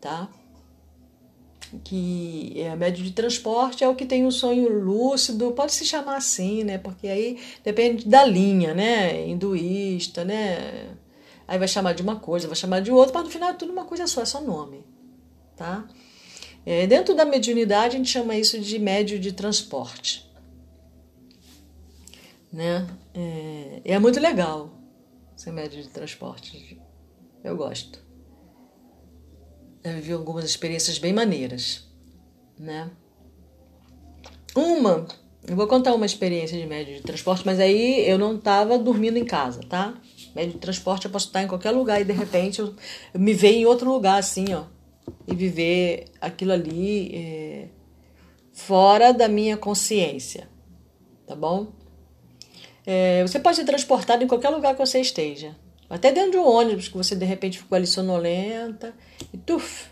tá? 0.00 0.30
Que 1.84 2.54
é 2.56 2.74
médio 2.74 3.04
de 3.04 3.10
transporte 3.10 3.84
é 3.84 3.88
o 3.88 3.94
que 3.94 4.06
tem 4.06 4.24
um 4.24 4.30
sonho 4.30 4.66
lúcido, 4.82 5.52
pode 5.52 5.72
se 5.72 5.84
chamar 5.84 6.16
assim, 6.16 6.64
né? 6.64 6.78
Porque 6.78 7.06
aí 7.06 7.38
depende 7.62 8.08
da 8.08 8.24
linha, 8.24 8.72
né? 8.72 9.28
Hinduísta, 9.28 10.24
né? 10.24 10.88
Aí 11.46 11.58
vai 11.58 11.68
chamar 11.68 11.92
de 11.92 12.00
uma 12.02 12.16
coisa, 12.16 12.48
vai 12.48 12.56
chamar 12.56 12.80
de 12.80 12.90
outra, 12.90 13.12
mas 13.12 13.24
no 13.24 13.30
final 13.30 13.50
é 13.50 13.54
tudo 13.54 13.72
uma 13.72 13.84
coisa 13.84 14.06
só, 14.06 14.22
é 14.22 14.24
só 14.24 14.40
nome, 14.40 14.86
tá? 15.54 15.86
É, 16.64 16.86
dentro 16.86 17.14
da 17.14 17.24
mediunidade, 17.24 17.96
a 17.96 17.98
gente 17.98 18.10
chama 18.10 18.36
isso 18.36 18.58
de 18.60 18.78
médio 18.78 19.18
de 19.18 19.32
transporte. 19.32 20.30
Né? 22.52 22.86
É, 23.14 23.80
é 23.84 23.98
muito 23.98 24.20
legal 24.20 24.70
ser 25.34 25.50
médio 25.50 25.82
de 25.82 25.88
transporte. 25.88 26.80
Eu 27.42 27.56
gosto. 27.56 28.00
Eu 29.82 29.94
vivi 29.94 30.12
algumas 30.12 30.44
experiências 30.44 30.98
bem 30.98 31.12
maneiras. 31.12 31.84
Né? 32.56 32.88
Uma, 34.54 35.08
eu 35.48 35.56
vou 35.56 35.66
contar 35.66 35.92
uma 35.94 36.06
experiência 36.06 36.56
de 36.56 36.66
médio 36.66 36.94
de 36.94 37.02
transporte, 37.02 37.44
mas 37.44 37.58
aí 37.58 38.08
eu 38.08 38.16
não 38.18 38.36
estava 38.36 38.78
dormindo 38.78 39.16
em 39.16 39.24
casa, 39.24 39.62
tá? 39.68 39.94
Médio 40.36 40.52
de 40.52 40.58
transporte 40.58 41.06
eu 41.06 41.10
posso 41.10 41.26
estar 41.26 41.42
em 41.42 41.48
qualquer 41.48 41.72
lugar 41.72 42.00
e 42.00 42.04
de 42.04 42.12
repente 42.12 42.60
eu, 42.60 42.72
eu 43.12 43.18
me 43.18 43.34
vejo 43.34 43.58
em 43.58 43.66
outro 43.66 43.90
lugar, 43.90 44.18
assim, 44.18 44.54
ó 44.54 44.64
e 45.26 45.34
viver 45.34 46.06
aquilo 46.20 46.52
ali 46.52 47.14
é, 47.14 47.68
fora 48.52 49.12
da 49.12 49.28
minha 49.28 49.56
consciência, 49.56 50.48
tá 51.26 51.34
bom? 51.34 51.68
É, 52.84 53.22
você 53.22 53.38
pode 53.38 53.56
ser 53.56 53.64
transportado 53.64 54.24
em 54.24 54.26
qualquer 54.26 54.50
lugar 54.50 54.74
que 54.74 54.80
você 54.84 55.00
esteja, 55.00 55.54
até 55.88 56.10
dentro 56.10 56.32
de 56.32 56.36
um 56.38 56.46
ônibus 56.46 56.88
que 56.88 56.96
você 56.96 57.14
de 57.14 57.24
repente 57.24 57.58
ficou 57.58 57.76
ali 57.76 57.86
sonolenta 57.86 58.94
e 59.32 59.38
tuf, 59.38 59.86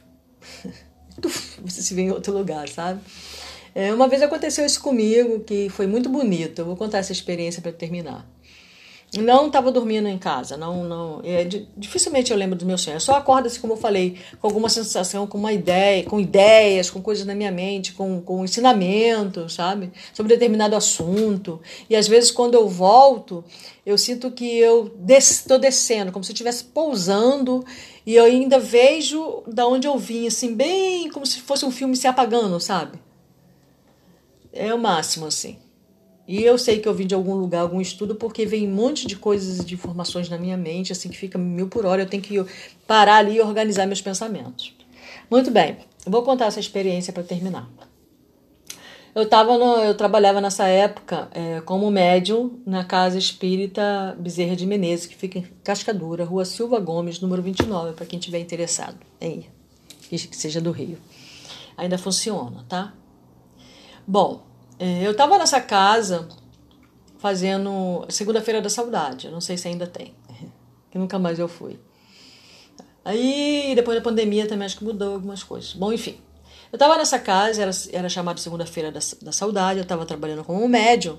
tuf, 1.20 1.60
você 1.60 1.82
se 1.82 1.94
vê 1.94 2.02
em 2.02 2.10
outro 2.10 2.32
lugar, 2.32 2.68
sabe? 2.68 3.00
É, 3.74 3.92
uma 3.94 4.08
vez 4.08 4.20
aconteceu 4.22 4.66
isso 4.66 4.80
comigo, 4.80 5.40
que 5.40 5.68
foi 5.68 5.86
muito 5.86 6.08
bonito. 6.08 6.60
Eu 6.60 6.66
vou 6.66 6.76
contar 6.76 6.98
essa 6.98 7.12
experiência 7.12 7.62
para 7.62 7.72
terminar. 7.72 8.28
Não 9.18 9.48
estava 9.48 9.72
dormindo 9.72 10.06
em 10.06 10.16
casa, 10.16 10.56
não, 10.56 10.84
não. 10.84 11.20
É, 11.24 11.44
dificilmente 11.76 12.30
eu 12.30 12.36
lembro 12.36 12.56
do 12.56 12.64
meu 12.64 12.78
sonho. 12.78 12.94
Eu 12.94 13.00
só 13.00 13.14
acordo 13.14 13.46
assim, 13.46 13.60
como 13.60 13.72
eu 13.72 13.76
falei, 13.76 14.18
com 14.40 14.46
alguma 14.46 14.68
sensação, 14.68 15.26
com 15.26 15.36
uma 15.36 15.52
ideia, 15.52 16.04
com 16.04 16.20
ideias, 16.20 16.88
com 16.88 17.02
coisas 17.02 17.26
na 17.26 17.34
minha 17.34 17.50
mente, 17.50 17.92
com, 17.92 18.20
com 18.20 18.44
ensinamento, 18.44 19.48
sabe? 19.48 19.90
Sobre 20.14 20.34
determinado 20.34 20.76
assunto. 20.76 21.60
E 21.88 21.96
às 21.96 22.06
vezes 22.06 22.30
quando 22.30 22.54
eu 22.54 22.68
volto, 22.68 23.44
eu 23.84 23.98
sinto 23.98 24.30
que 24.30 24.58
eu 24.58 24.94
estou 25.18 25.58
des 25.58 25.70
descendo, 25.70 26.12
como 26.12 26.24
se 26.24 26.30
eu 26.30 26.34
estivesse 26.34 26.62
pousando 26.64 27.64
e 28.06 28.14
eu 28.14 28.24
ainda 28.24 28.60
vejo 28.60 29.42
da 29.44 29.66
onde 29.66 29.88
eu 29.88 29.98
vim, 29.98 30.28
assim, 30.28 30.54
bem 30.54 31.10
como 31.10 31.26
se 31.26 31.40
fosse 31.40 31.64
um 31.64 31.70
filme 31.72 31.96
se 31.96 32.06
apagando, 32.06 32.60
sabe? 32.60 32.98
É 34.52 34.72
o 34.72 34.78
máximo, 34.78 35.26
assim. 35.26 35.58
E 36.30 36.44
eu 36.44 36.56
sei 36.56 36.78
que 36.78 36.86
eu 36.86 36.94
vim 36.94 37.08
de 37.08 37.14
algum 37.16 37.34
lugar, 37.34 37.62
algum 37.62 37.80
estudo, 37.80 38.14
porque 38.14 38.46
vem 38.46 38.68
um 38.68 38.72
monte 38.72 39.04
de 39.04 39.16
coisas, 39.16 39.64
de 39.64 39.74
informações 39.74 40.28
na 40.28 40.38
minha 40.38 40.56
mente, 40.56 40.92
assim, 40.92 41.08
que 41.08 41.18
fica 41.18 41.36
mil 41.36 41.66
por 41.66 41.84
hora. 41.84 42.02
Eu 42.02 42.06
tenho 42.06 42.22
que 42.22 42.40
parar 42.86 43.16
ali 43.16 43.38
e 43.38 43.40
organizar 43.40 43.84
meus 43.84 44.00
pensamentos. 44.00 44.72
Muito 45.28 45.50
bem, 45.50 45.78
eu 46.06 46.12
vou 46.12 46.22
contar 46.22 46.44
essa 46.44 46.60
experiência 46.60 47.12
para 47.12 47.24
terminar. 47.24 47.68
Eu, 49.12 49.28
tava 49.28 49.58
no, 49.58 49.78
eu 49.82 49.92
trabalhava 49.96 50.40
nessa 50.40 50.68
época 50.68 51.28
é, 51.34 51.60
como 51.62 51.90
médium 51.90 52.60
na 52.64 52.84
Casa 52.84 53.18
Espírita 53.18 54.16
Bezerra 54.16 54.54
de 54.54 54.66
Menezes, 54.66 55.06
que 55.06 55.16
fica 55.16 55.40
em 55.40 55.46
Cascadura, 55.64 56.24
Rua 56.24 56.44
Silva 56.44 56.78
Gomes, 56.78 57.18
número 57.18 57.42
29, 57.42 57.94
para 57.94 58.06
quem 58.06 58.20
tiver 58.20 58.38
interessado 58.38 58.96
em 59.20 59.40
ir, 59.40 59.50
que 60.08 60.36
seja 60.36 60.60
do 60.60 60.70
Rio. 60.70 60.96
Ainda 61.76 61.98
funciona, 61.98 62.64
tá? 62.68 62.94
Bom, 64.06 64.48
é, 64.80 65.06
eu 65.06 65.10
estava 65.10 65.36
nessa 65.36 65.60
casa 65.60 66.26
fazendo 67.18 68.06
Segunda-feira 68.08 68.62
da 68.62 68.70
Saudade. 68.70 69.26
Eu 69.26 69.32
não 69.32 69.40
sei 69.40 69.58
se 69.58 69.68
ainda 69.68 69.86
tem, 69.86 70.14
que 70.90 70.96
nunca 70.96 71.18
mais 71.18 71.38
eu 71.38 71.46
fui. 71.46 71.78
Aí, 73.04 73.74
depois 73.76 73.98
da 73.98 74.02
pandemia, 74.02 74.48
também 74.48 74.64
acho 74.64 74.78
que 74.78 74.84
mudou 74.84 75.14
algumas 75.14 75.42
coisas. 75.42 75.74
Bom, 75.74 75.92
enfim. 75.92 76.18
Eu 76.72 76.76
estava 76.76 76.96
nessa 76.96 77.18
casa, 77.18 77.60
era, 77.60 77.70
era 77.92 78.08
chamado 78.08 78.40
Segunda-feira 78.40 78.90
da, 78.90 79.00
da 79.20 79.32
Saudade, 79.32 79.80
eu 79.80 79.82
estava 79.82 80.06
trabalhando 80.06 80.44
como 80.44 80.66
médium, 80.66 81.18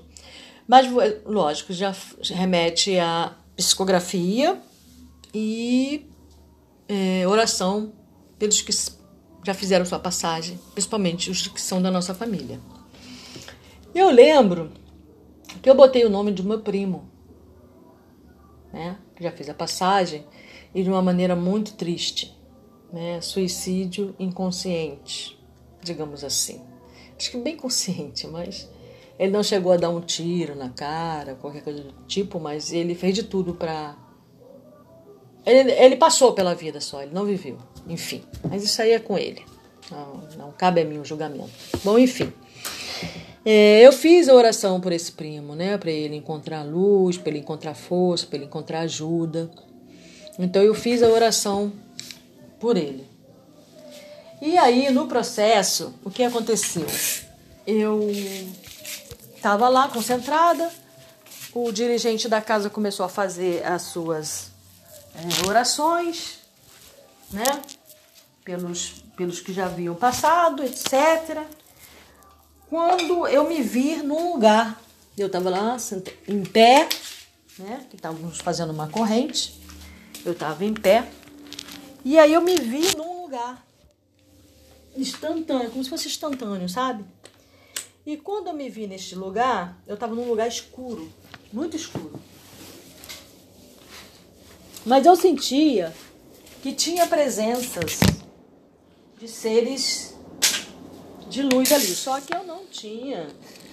mas, 0.66 0.86
lógico, 1.24 1.72
já 1.72 1.94
remete 2.30 2.98
a 2.98 3.34
psicografia 3.54 4.60
e 5.32 6.08
é, 6.88 7.28
oração 7.28 7.92
pelos 8.38 8.60
que 8.62 8.72
já 9.44 9.54
fizeram 9.54 9.84
sua 9.84 9.98
passagem, 9.98 10.58
principalmente 10.72 11.30
os 11.30 11.46
que 11.46 11.60
são 11.60 11.82
da 11.82 11.90
nossa 11.90 12.14
família. 12.14 12.58
Eu 13.94 14.10
lembro 14.10 14.72
que 15.60 15.68
eu 15.68 15.74
botei 15.74 16.04
o 16.04 16.10
nome 16.10 16.30
do 16.30 16.42
meu 16.42 16.60
primo, 16.60 17.08
né? 18.72 18.98
Que 19.14 19.22
já 19.22 19.30
fez 19.30 19.48
a 19.48 19.54
passagem 19.54 20.24
e 20.74 20.82
de 20.82 20.88
uma 20.88 21.02
maneira 21.02 21.36
muito 21.36 21.74
triste, 21.74 22.36
né? 22.92 23.20
Suicídio 23.20 24.14
inconsciente, 24.18 25.38
digamos 25.82 26.24
assim. 26.24 26.62
Acho 27.16 27.30
que 27.30 27.36
bem 27.36 27.56
consciente, 27.56 28.26
mas 28.26 28.68
ele 29.18 29.30
não 29.30 29.42
chegou 29.42 29.72
a 29.72 29.76
dar 29.76 29.90
um 29.90 30.00
tiro 30.00 30.56
na 30.56 30.70
cara, 30.70 31.34
qualquer 31.34 31.62
coisa 31.62 31.82
do 31.82 31.92
tipo, 32.06 32.40
mas 32.40 32.72
ele 32.72 32.94
fez 32.94 33.14
de 33.14 33.22
tudo 33.22 33.54
para 33.54 33.96
ele, 35.44 35.72
ele, 35.72 35.96
passou 35.96 36.32
pela 36.32 36.54
vida 36.54 36.80
só, 36.80 37.02
ele 37.02 37.12
não 37.12 37.24
viveu. 37.24 37.58
Enfim, 37.88 38.22
mas 38.48 38.62
isso 38.62 38.80
aí 38.80 38.92
é 38.92 38.98
com 38.98 39.18
ele. 39.18 39.44
Não, 39.90 40.28
não 40.38 40.52
cabe 40.52 40.80
a 40.80 40.84
mim 40.84 40.98
o 40.98 41.04
julgamento. 41.04 41.50
Bom, 41.84 41.98
enfim. 41.98 42.32
É, 43.44 43.80
eu 43.84 43.92
fiz 43.92 44.28
a 44.28 44.34
oração 44.34 44.80
por 44.80 44.92
esse 44.92 45.10
primo, 45.10 45.56
né? 45.56 45.76
Para 45.76 45.90
ele 45.90 46.14
encontrar 46.14 46.62
luz, 46.62 47.18
para 47.18 47.30
ele 47.30 47.40
encontrar 47.40 47.74
força, 47.74 48.26
para 48.26 48.36
ele 48.36 48.44
encontrar 48.44 48.80
ajuda. 48.80 49.50
Então 50.38 50.62
eu 50.62 50.74
fiz 50.74 51.02
a 51.02 51.08
oração 51.08 51.72
por 52.60 52.76
ele. 52.76 53.04
E 54.40 54.56
aí, 54.56 54.90
no 54.90 55.08
processo, 55.08 55.92
o 56.04 56.10
que 56.10 56.22
aconteceu? 56.22 56.86
Eu 57.66 58.10
estava 59.34 59.68
lá 59.68 59.88
concentrada, 59.88 60.70
o 61.52 61.70
dirigente 61.72 62.28
da 62.28 62.40
casa 62.40 62.70
começou 62.70 63.04
a 63.04 63.08
fazer 63.08 63.64
as 63.64 63.82
suas 63.82 64.50
é, 65.16 65.48
orações, 65.48 66.38
né? 67.30 67.60
Pelos, 68.44 69.04
pelos 69.16 69.40
que 69.40 69.52
já 69.52 69.66
haviam 69.66 69.94
passado, 69.94 70.62
etc 70.64 71.61
quando 72.72 73.26
eu 73.26 73.46
me 73.46 73.60
vi 73.60 73.96
num 73.96 74.32
lugar. 74.32 74.82
Eu 75.18 75.26
estava 75.26 75.50
lá 75.50 75.76
em 76.26 76.42
pé, 76.42 76.88
né? 77.58 77.86
Estávamos 77.92 78.38
fazendo 78.38 78.70
uma 78.70 78.88
corrente. 78.88 79.60
Eu 80.24 80.32
estava 80.32 80.64
em 80.64 80.72
pé. 80.72 81.06
E 82.02 82.18
aí 82.18 82.32
eu 82.32 82.40
me 82.40 82.54
vi 82.54 82.96
num 82.96 83.24
lugar 83.24 83.62
instantâneo, 84.96 85.70
como 85.70 85.84
se 85.84 85.90
fosse 85.90 86.08
instantâneo, 86.08 86.66
sabe? 86.66 87.04
E 88.06 88.16
quando 88.16 88.46
eu 88.46 88.54
me 88.54 88.70
vi 88.70 88.86
neste 88.86 89.14
lugar, 89.14 89.78
eu 89.86 89.92
estava 89.92 90.14
num 90.14 90.26
lugar 90.26 90.48
escuro, 90.48 91.12
muito 91.52 91.76
escuro. 91.76 92.18
Mas 94.86 95.04
eu 95.04 95.14
sentia 95.14 95.94
que 96.62 96.72
tinha 96.72 97.06
presenças 97.06 98.00
de 99.18 99.28
seres 99.28 100.11
de 101.32 101.42
luz 101.42 101.72
ali. 101.72 101.86
Só 101.86 102.20
que 102.20 102.34
eu 102.34 102.44
não 102.44 102.66
tinha, 102.66 103.26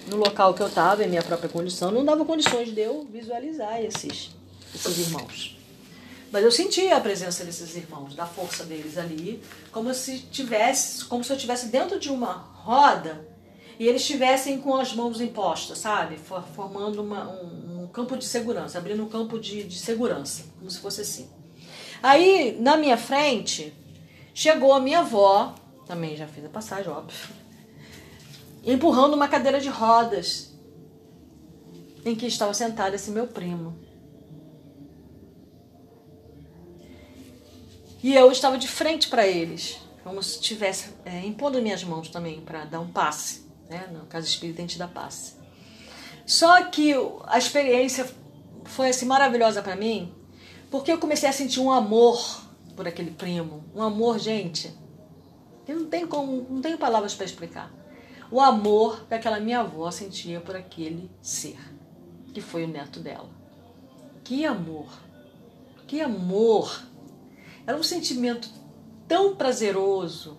no 0.08 0.16
local 0.16 0.54
que 0.54 0.62
eu 0.62 0.66
estava, 0.66 1.04
em 1.04 1.08
minha 1.08 1.22
própria 1.22 1.48
condição, 1.48 1.90
não 1.90 2.04
dava 2.04 2.24
condições 2.24 2.74
de 2.74 2.80
eu 2.80 3.06
visualizar 3.12 3.80
esses, 3.80 4.30
esses 4.74 4.98
irmãos. 4.98 5.56
Mas 6.32 6.44
eu 6.44 6.50
sentia 6.50 6.96
a 6.96 7.00
presença 7.00 7.44
desses 7.44 7.76
irmãos, 7.76 8.14
da 8.14 8.24
força 8.24 8.64
deles 8.64 8.96
ali, 8.96 9.42
como 9.70 9.92
se 9.92 10.20
tivesse, 10.20 11.04
como 11.04 11.22
se 11.22 11.32
eu 11.32 11.36
estivesse 11.36 11.66
dentro 11.66 11.98
de 11.98 12.08
uma 12.08 12.32
roda 12.32 13.28
e 13.78 13.86
eles 13.86 14.02
estivessem 14.02 14.58
com 14.60 14.76
as 14.76 14.94
mãos 14.94 15.20
impostas, 15.20 15.78
sabe? 15.78 16.16
Formando 16.54 17.02
uma, 17.02 17.28
um, 17.28 17.82
um, 17.82 17.86
campo 17.88 18.16
de 18.16 18.24
segurança, 18.24 18.78
abrindo 18.78 19.02
um 19.02 19.08
campo 19.08 19.40
de, 19.40 19.64
de 19.64 19.78
segurança, 19.78 20.44
como 20.58 20.70
se 20.70 20.78
fosse 20.78 21.00
assim. 21.00 21.28
Aí, 22.02 22.56
na 22.60 22.76
minha 22.76 22.96
frente, 22.96 23.74
chegou 24.32 24.72
a 24.72 24.80
minha 24.80 25.00
avó, 25.00 25.54
também 25.86 26.16
já 26.16 26.28
fiz 26.28 26.44
a 26.44 26.48
passagem, 26.48 26.92
óbvio 26.92 27.39
empurrando 28.64 29.14
uma 29.14 29.28
cadeira 29.28 29.60
de 29.60 29.68
rodas 29.68 30.50
em 32.04 32.14
que 32.14 32.26
estava 32.26 32.54
sentado 32.54 32.94
esse 32.94 33.10
meu 33.10 33.26
primo. 33.26 33.76
E 38.02 38.14
eu 38.14 38.32
estava 38.32 38.56
de 38.56 38.66
frente 38.66 39.08
para 39.08 39.26
eles, 39.26 39.78
como 40.02 40.22
se 40.22 40.36
estivesse 40.36 40.90
é, 41.04 41.20
impondo 41.26 41.60
minhas 41.60 41.84
mãos 41.84 42.08
também 42.08 42.40
para 42.40 42.64
dar 42.64 42.80
um 42.80 42.90
passe. 42.90 43.46
Né? 43.68 43.86
No 43.92 44.06
caso 44.06 44.26
espírita, 44.26 44.60
a 44.60 44.62
gente 44.62 44.78
dá 44.78 44.88
passe. 44.88 45.34
Só 46.26 46.62
que 46.64 46.94
a 47.24 47.38
experiência 47.38 48.08
foi 48.64 48.88
assim 48.88 49.04
maravilhosa 49.04 49.62
para 49.62 49.76
mim, 49.76 50.14
porque 50.70 50.92
eu 50.92 50.98
comecei 50.98 51.28
a 51.28 51.32
sentir 51.32 51.60
um 51.60 51.70
amor 51.70 52.42
por 52.74 52.88
aquele 52.88 53.10
primo, 53.10 53.64
um 53.74 53.82
amor, 53.82 54.18
gente. 54.18 54.72
Eu 55.68 55.80
não 55.80 55.86
tenho 55.86 56.08
como, 56.08 56.46
não 56.48 56.62
tenho 56.62 56.78
palavras 56.78 57.14
para 57.14 57.26
explicar. 57.26 57.70
O 58.30 58.40
amor 58.40 59.06
que 59.06 59.14
aquela 59.14 59.40
minha 59.40 59.60
avó 59.60 59.90
sentia 59.90 60.40
por 60.40 60.54
aquele 60.54 61.10
ser, 61.20 61.58
que 62.32 62.40
foi 62.40 62.64
o 62.64 62.68
neto 62.68 63.00
dela. 63.00 63.28
Que 64.22 64.46
amor! 64.46 64.86
Que 65.88 66.00
amor! 66.00 66.84
Era 67.66 67.76
um 67.76 67.82
sentimento 67.82 68.48
tão 69.08 69.34
prazeroso, 69.34 70.38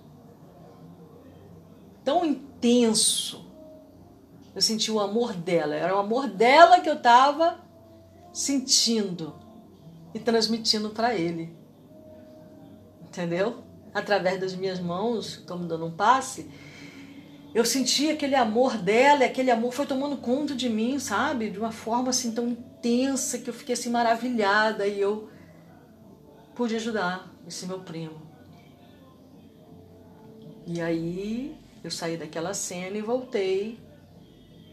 tão 2.05 2.23
intenso. 2.23 3.45
Eu 4.55 4.61
senti 4.61 4.89
o 4.89 4.99
amor 4.99 5.33
dela, 5.33 5.75
era 5.75 5.93
o 5.93 5.99
amor 5.99 6.27
dela 6.27 6.79
que 6.79 6.89
eu 6.89 6.95
estava 6.95 7.59
sentindo 8.31 9.35
e 10.13 10.19
transmitindo 10.19 10.91
para 10.91 11.13
ele. 11.13 11.53
Entendeu? 13.01 13.63
Através 13.93 14.39
das 14.39 14.55
minhas 14.55 14.79
mãos, 14.79 15.35
como 15.45 15.65
dando 15.65 15.85
um 15.85 15.91
passe, 15.91 16.49
eu 17.53 17.65
senti 17.65 18.09
aquele 18.09 18.35
amor 18.35 18.77
dela, 18.77 19.23
e 19.23 19.25
aquele 19.25 19.51
amor 19.51 19.73
foi 19.73 19.85
tomando 19.85 20.17
conta 20.17 20.55
de 20.55 20.69
mim, 20.69 20.99
sabe? 20.99 21.49
De 21.49 21.59
uma 21.59 21.71
forma 21.71 22.09
assim 22.09 22.31
tão 22.31 22.47
intensa 22.47 23.37
que 23.37 23.49
eu 23.49 23.53
fiquei 23.53 23.73
assim 23.73 23.89
maravilhada 23.89 24.87
e 24.87 24.99
eu 24.99 25.29
pude 26.55 26.75
ajudar 26.75 27.29
esse 27.45 27.65
meu 27.65 27.79
primo. 27.79 28.21
E 30.65 30.79
aí 30.79 31.57
eu 31.83 31.91
saí 31.91 32.15
daquela 32.15 32.53
cena 32.53 32.97
e 32.97 33.01
voltei 33.01 33.79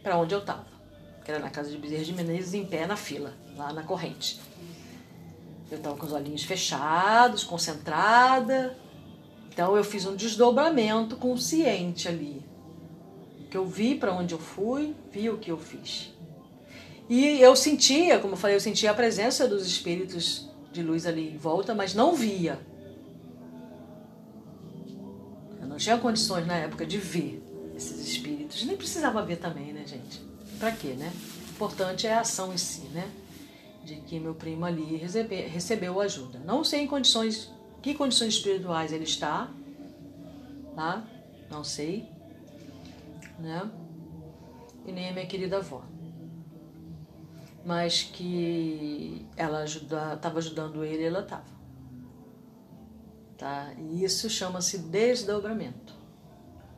para 0.03 0.17
onde 0.17 0.35
eu 0.35 0.41
estava, 0.41 0.67
que 1.25 1.31
era 1.31 1.41
na 1.41 1.51
casa 1.51 1.71
de 1.71 1.79
Bezerra 1.79 2.05
de 2.05 2.13
Menezes, 2.13 2.55
em 2.55 2.65
pé 2.65 2.87
na 2.87 2.97
fila, 2.97 3.35
lá 3.57 3.73
na 3.73 3.83
corrente. 3.83 4.41
Eu 5.71 5.79
estava 5.79 5.97
com 5.97 6.07
os 6.07 6.13
olhinhos 6.13 6.45
fechados, 6.45 7.43
concentrada. 7.43 8.79
Então 9.51 9.77
eu 9.77 9.83
fiz 9.83 10.07
um 10.07 10.15
desdobramento 10.15 11.17
consciente 11.17 12.07
ali. 12.07 12.48
Que 13.51 13.57
eu 13.57 13.67
vi 13.67 13.95
para 13.95 14.13
onde 14.13 14.35
eu 14.35 14.39
fui, 14.39 14.95
vi 15.11 15.31
o 15.31 15.39
que 15.39 15.51
eu 15.51 15.59
fiz. 15.59 16.13
E 17.09 17.41
eu 17.41 17.57
sentia, 17.57 18.19
como 18.19 18.35
eu 18.35 18.37
falei, 18.37 18.57
eu 18.57 18.61
sentia 18.61 18.91
a 18.91 18.95
presença 18.95 19.49
dos 19.49 19.67
espíritos 19.67 20.49
de 20.71 20.83
luz 20.83 21.07
ali 21.07 21.33
em 21.33 21.39
volta, 21.39 21.75
mas 21.75 21.95
não 21.95 22.15
via. 22.15 22.59
não 25.79 25.85
tinha 25.85 25.97
condições 25.97 26.45
na 26.45 26.57
época 26.57 26.85
de 26.85 26.99
ver 26.99 27.41
esses 27.77 28.01
espíritos. 28.01 28.65
Nem 28.65 28.77
precisava 28.77 29.23
ver 29.23 29.37
também, 29.37 29.73
né, 29.73 29.85
gente? 29.87 30.21
Pra 30.59 30.73
quê, 30.73 30.89
né? 30.89 31.13
O 31.47 31.51
importante 31.53 32.05
é 32.05 32.15
a 32.15 32.21
ação 32.21 32.53
em 32.53 32.59
si, 32.59 32.81
né? 32.89 33.09
De 33.85 33.95
que 33.95 34.19
meu 34.19 34.35
primo 34.35 34.65
ali 34.65 34.97
recebe, 34.97 35.37
recebeu 35.43 36.01
ajuda. 36.01 36.41
Não 36.41 36.65
sei 36.65 36.81
em 36.81 36.87
condições, 36.89 37.53
que 37.81 37.95
condições 37.95 38.35
espirituais 38.35 38.93
ele 38.93 39.05
está, 39.05 39.49
tá? 40.75 41.05
Não 41.49 41.63
sei, 41.63 42.09
né? 43.39 43.71
E 44.87 44.93
nem 44.93 45.09
a 45.09 45.13
minha 45.13 45.27
querida 45.27 45.59
avó. 45.59 45.83
Mas 47.65 48.03
que 48.03 49.27
ela 49.37 49.65
estava 49.65 50.39
ajudando 50.39 50.85
ele, 50.85 51.05
ela 51.05 51.21
estava. 51.21 51.59
Tá? 53.37 53.73
E 53.79 54.03
isso 54.03 54.29
chama-se 54.29 54.79
desdobramento 54.79 55.95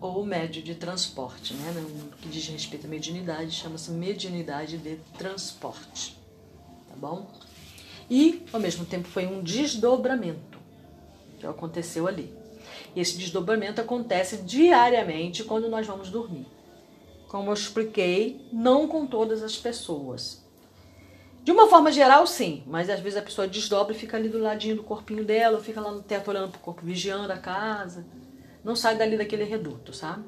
ou 0.01 0.25
médio 0.25 0.63
de 0.63 0.75
transporte, 0.75 1.55
né? 1.55 1.73
No 1.73 2.11
que 2.17 2.29
diz 2.29 2.47
respeito 2.49 2.87
à 2.87 2.89
mediunidade, 2.89 3.53
chama-se 3.53 3.91
mediunidade 3.91 4.79
de 4.79 4.97
transporte, 5.19 6.19
tá 6.89 6.97
bom? 6.97 7.31
E, 8.09 8.45
ao 8.53 8.59
mesmo 8.59 8.85
tempo, 8.85 9.07
foi 9.07 9.27
um 9.27 9.43
desdobramento 9.43 10.59
que 11.39 11.47
aconteceu 11.47 12.09
ali. 12.09 12.35
E 12.95 13.01
esse 13.01 13.17
desdobramento 13.17 13.81
acontece 13.81 14.39
diariamente 14.39 15.45
quando 15.45 15.69
nós 15.69 15.87
vamos 15.87 16.11
dormir. 16.11 16.47
Como 17.29 17.51
eu 17.51 17.55
expliquei, 17.55 18.45
não 18.53 18.89
com 18.89 19.07
todas 19.07 19.43
as 19.43 19.57
pessoas. 19.57 20.45
De 21.43 21.53
uma 21.53 21.69
forma 21.69 21.91
geral, 21.91 22.27
sim, 22.27 22.63
mas 22.67 22.91
às 22.91 23.01
vezes 23.01 23.19
a 23.19 23.23
pessoa 23.23 23.49
desdobra 23.49 23.95
e 23.95 23.99
fica 23.99 24.17
ali 24.17 24.29
do 24.29 24.39
ladinho 24.39 24.77
do 24.77 24.83
corpinho 24.83 25.25
dela, 25.25 25.57
ou 25.57 25.63
fica 25.63 25.81
lá 25.81 25.91
no 25.91 26.03
teto 26.03 26.29
olhando 26.29 26.51
pro 26.51 26.61
corpo, 26.61 26.83
vigiando 26.85 27.33
a 27.33 27.39
casa. 27.39 28.05
Não 28.63 28.77
sai 28.77 28.97
dali 28.97 29.17
daquele 29.17 29.45
reduto, 29.45 29.93
sabe? 29.93 30.25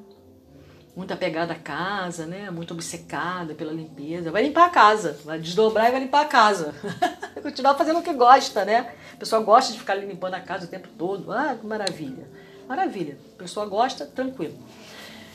Muito 0.95 1.13
apegada 1.13 1.53
à 1.53 1.55
casa, 1.55 2.25
né? 2.25 2.49
Muito 2.49 2.73
obcecada 2.73 3.53
pela 3.53 3.71
limpeza. 3.71 4.31
Vai 4.31 4.43
limpar 4.43 4.65
a 4.65 4.69
casa, 4.69 5.19
vai 5.23 5.39
desdobrar 5.39 5.87
e 5.87 5.91
vai 5.91 6.01
limpar 6.01 6.21
a 6.21 6.25
casa. 6.25 6.73
Continuar 7.41 7.75
fazendo 7.75 7.99
o 7.99 8.03
que 8.03 8.13
gosta, 8.13 8.65
né? 8.65 8.95
A 9.13 9.17
pessoa 9.17 9.41
gosta 9.41 9.71
de 9.71 9.79
ficar 9.79 9.93
ali 9.93 10.07
limpando 10.07 10.33
a 10.33 10.39
casa 10.39 10.65
o 10.65 10.69
tempo 10.69 10.87
todo. 10.97 11.31
Ah, 11.31 11.55
que 11.59 11.65
maravilha. 11.65 12.27
Maravilha. 12.67 13.17
A 13.35 13.37
pessoa 13.37 13.65
gosta, 13.65 14.05
tranquilo. 14.05 14.55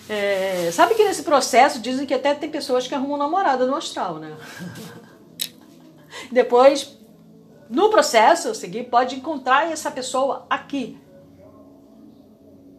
É, 0.08 0.70
sabe 0.72 0.94
que 0.94 1.04
nesse 1.04 1.22
processo 1.22 1.80
dizem 1.80 2.06
que 2.06 2.14
até 2.14 2.34
tem 2.34 2.50
pessoas 2.50 2.88
que 2.88 2.94
arrumam 2.94 3.18
namorada 3.18 3.66
no 3.66 3.74
astral, 3.74 4.14
né? 4.14 4.34
Depois, 6.32 6.96
no 7.68 7.90
processo 7.90 8.54
seguir, 8.54 8.84
pode 8.84 9.16
encontrar 9.16 9.70
essa 9.70 9.90
pessoa 9.90 10.46
aqui. 10.48 10.98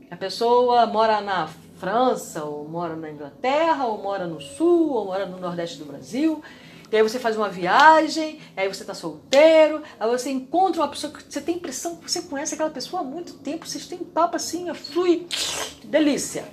A 0.09 0.15
pessoa 0.15 0.87
mora 0.87 1.21
na 1.21 1.47
França, 1.77 2.43
ou 2.43 2.67
mora 2.67 2.95
na 2.95 3.11
Inglaterra, 3.11 3.85
ou 3.85 3.99
mora 3.99 4.25
no 4.25 4.41
Sul, 4.41 4.91
ou 4.91 5.05
mora 5.05 5.27
no 5.27 5.39
Nordeste 5.39 5.77
do 5.77 5.85
Brasil. 5.85 6.41
E 6.91 6.95
aí 6.95 7.03
você 7.03 7.19
faz 7.19 7.37
uma 7.37 7.49
viagem, 7.49 8.39
aí 8.57 8.67
você 8.67 8.81
está 8.81 8.93
solteiro, 8.93 9.83
aí 9.99 10.09
você 10.09 10.29
encontra 10.29 10.81
uma 10.81 10.87
pessoa 10.87 11.13
que 11.13 11.23
você 11.23 11.41
tem 11.41 11.57
impressão 11.57 11.97
que 11.97 12.09
você 12.09 12.23
conhece 12.23 12.55
aquela 12.55 12.69
pessoa 12.69 13.01
há 13.01 13.05
muito 13.05 13.33
tempo, 13.33 13.67
vocês 13.67 13.85
têm 13.85 13.99
papo 13.99 14.35
assim, 14.35 14.73
flui, 14.73 15.27
delícia. 15.83 16.45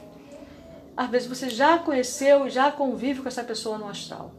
Às 0.97 1.11
vezes 1.11 1.29
você 1.29 1.49
já 1.49 1.79
conheceu, 1.79 2.49
já 2.51 2.71
convive 2.71 3.23
com 3.23 3.29
essa 3.29 3.45
pessoa 3.45 3.79
no 3.79 3.89
astral 3.89 4.33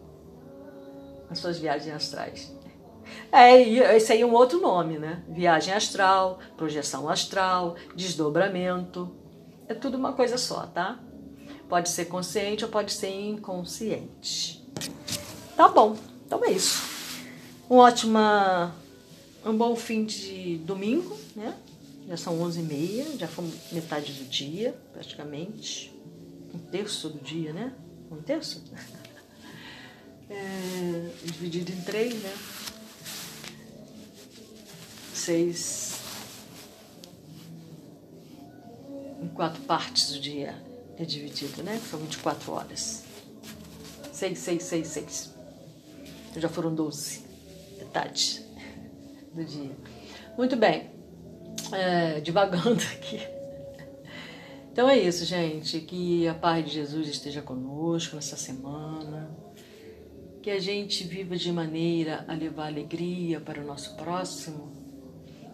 as 1.30 1.40
suas 1.40 1.60
viagens 1.60 1.94
astrais. 1.94 2.56
É, 3.32 3.62
esse 3.96 4.12
aí 4.14 4.22
é 4.22 4.26
um 4.26 4.34
outro 4.34 4.60
nome, 4.60 4.98
né? 4.98 5.24
Viagem 5.28 5.74
astral, 5.74 6.40
projeção 6.56 7.10
astral, 7.10 7.76
desdobramento. 7.96 9.16
É 9.68 9.74
tudo 9.74 9.98
uma 9.98 10.14
coisa 10.14 10.38
só, 10.38 10.66
tá? 10.66 11.00
Pode 11.68 11.90
ser 11.90 12.06
consciente 12.06 12.64
ou 12.64 12.72
pode 12.72 12.94
ser 12.94 13.10
inconsciente. 13.10 14.66
Tá 15.58 15.68
bom, 15.68 15.98
então 16.24 16.46
é 16.46 16.52
isso. 16.52 16.84
Um 17.68 17.78
ótimo, 17.78 18.20
um 19.44 19.58
bom 19.58 19.76
fim 19.76 20.06
de 20.06 20.60
domingo, 20.60 21.20
né? 21.36 21.58
Já 22.08 22.16
são 22.16 22.38
11h30, 22.48 23.18
já 23.18 23.28
foi 23.28 23.52
metade 23.72 24.14
do 24.14 24.26
dia, 24.26 24.80
praticamente. 24.94 25.92
Um 26.54 26.60
terço 26.60 27.10
do 27.10 27.20
dia, 27.20 27.54
né? 27.54 27.74
Um 28.12 28.22
terço? 28.22 28.64
é, 30.30 31.10
dividido 31.24 31.72
em 31.72 31.82
três, 31.82 32.14
né? 32.14 32.38
Seis. 35.12 36.02
Em 39.24 39.28
quatro 39.30 39.64
partes 39.64 40.12
o 40.12 40.20
dia 40.20 40.54
é 41.00 41.04
dividido, 41.04 41.64
né? 41.64 41.82
São 41.90 42.00
24 42.00 42.52
horas. 42.52 43.04
Seis, 44.14 44.38
seis, 44.38 44.62
seis, 44.62 44.88
seis. 44.88 45.37
Então 46.38 46.48
já 46.48 46.50
foram 46.50 46.76
12. 46.76 47.24
Metade 47.80 48.46
do 49.34 49.44
dia. 49.44 49.76
Muito 50.38 50.56
bem. 50.56 50.92
É, 51.72 52.20
divagando 52.20 52.80
aqui. 52.94 53.20
Então 54.72 54.88
é 54.88 55.00
isso, 55.00 55.26
gente. 55.26 55.80
Que 55.80 56.28
a 56.28 56.36
paz 56.36 56.64
de 56.64 56.74
Jesus 56.74 57.08
esteja 57.08 57.42
conosco 57.42 58.16
nessa 58.16 58.38
semana 58.38 59.36
que 60.44 60.52
a 60.52 60.60
gente 60.60 61.04
viva 61.06 61.36
de 61.36 61.52
maneira 61.52 62.24
a 62.28 62.34
levar 62.34 62.68
alegria 62.68 63.42
para 63.42 63.60
o 63.60 63.66
nosso 63.66 63.96
próximo. 63.96 64.72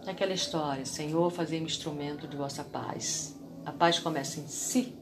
Naquela 0.04 0.34
história, 0.34 0.84
Senhor, 0.84 1.30
fazei-me 1.32 1.64
instrumento 1.64 2.28
de 2.28 2.36
vossa 2.36 2.62
paz. 2.62 3.34
A 3.64 3.72
paz 3.72 3.98
começa 3.98 4.38
em 4.38 4.46
si. 4.46 4.94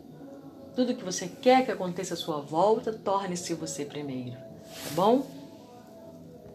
Tudo 0.77 0.95
que 0.95 1.05
você 1.05 1.27
quer 1.27 1.65
que 1.65 1.73
aconteça 1.73 2.15
à 2.15 2.17
sua 2.17 2.41
volta, 2.41 2.93
torne-se 2.93 3.53
você 3.55 3.85
primeiro. 3.85 4.37
Tá 4.37 4.95
bom? 4.95 5.42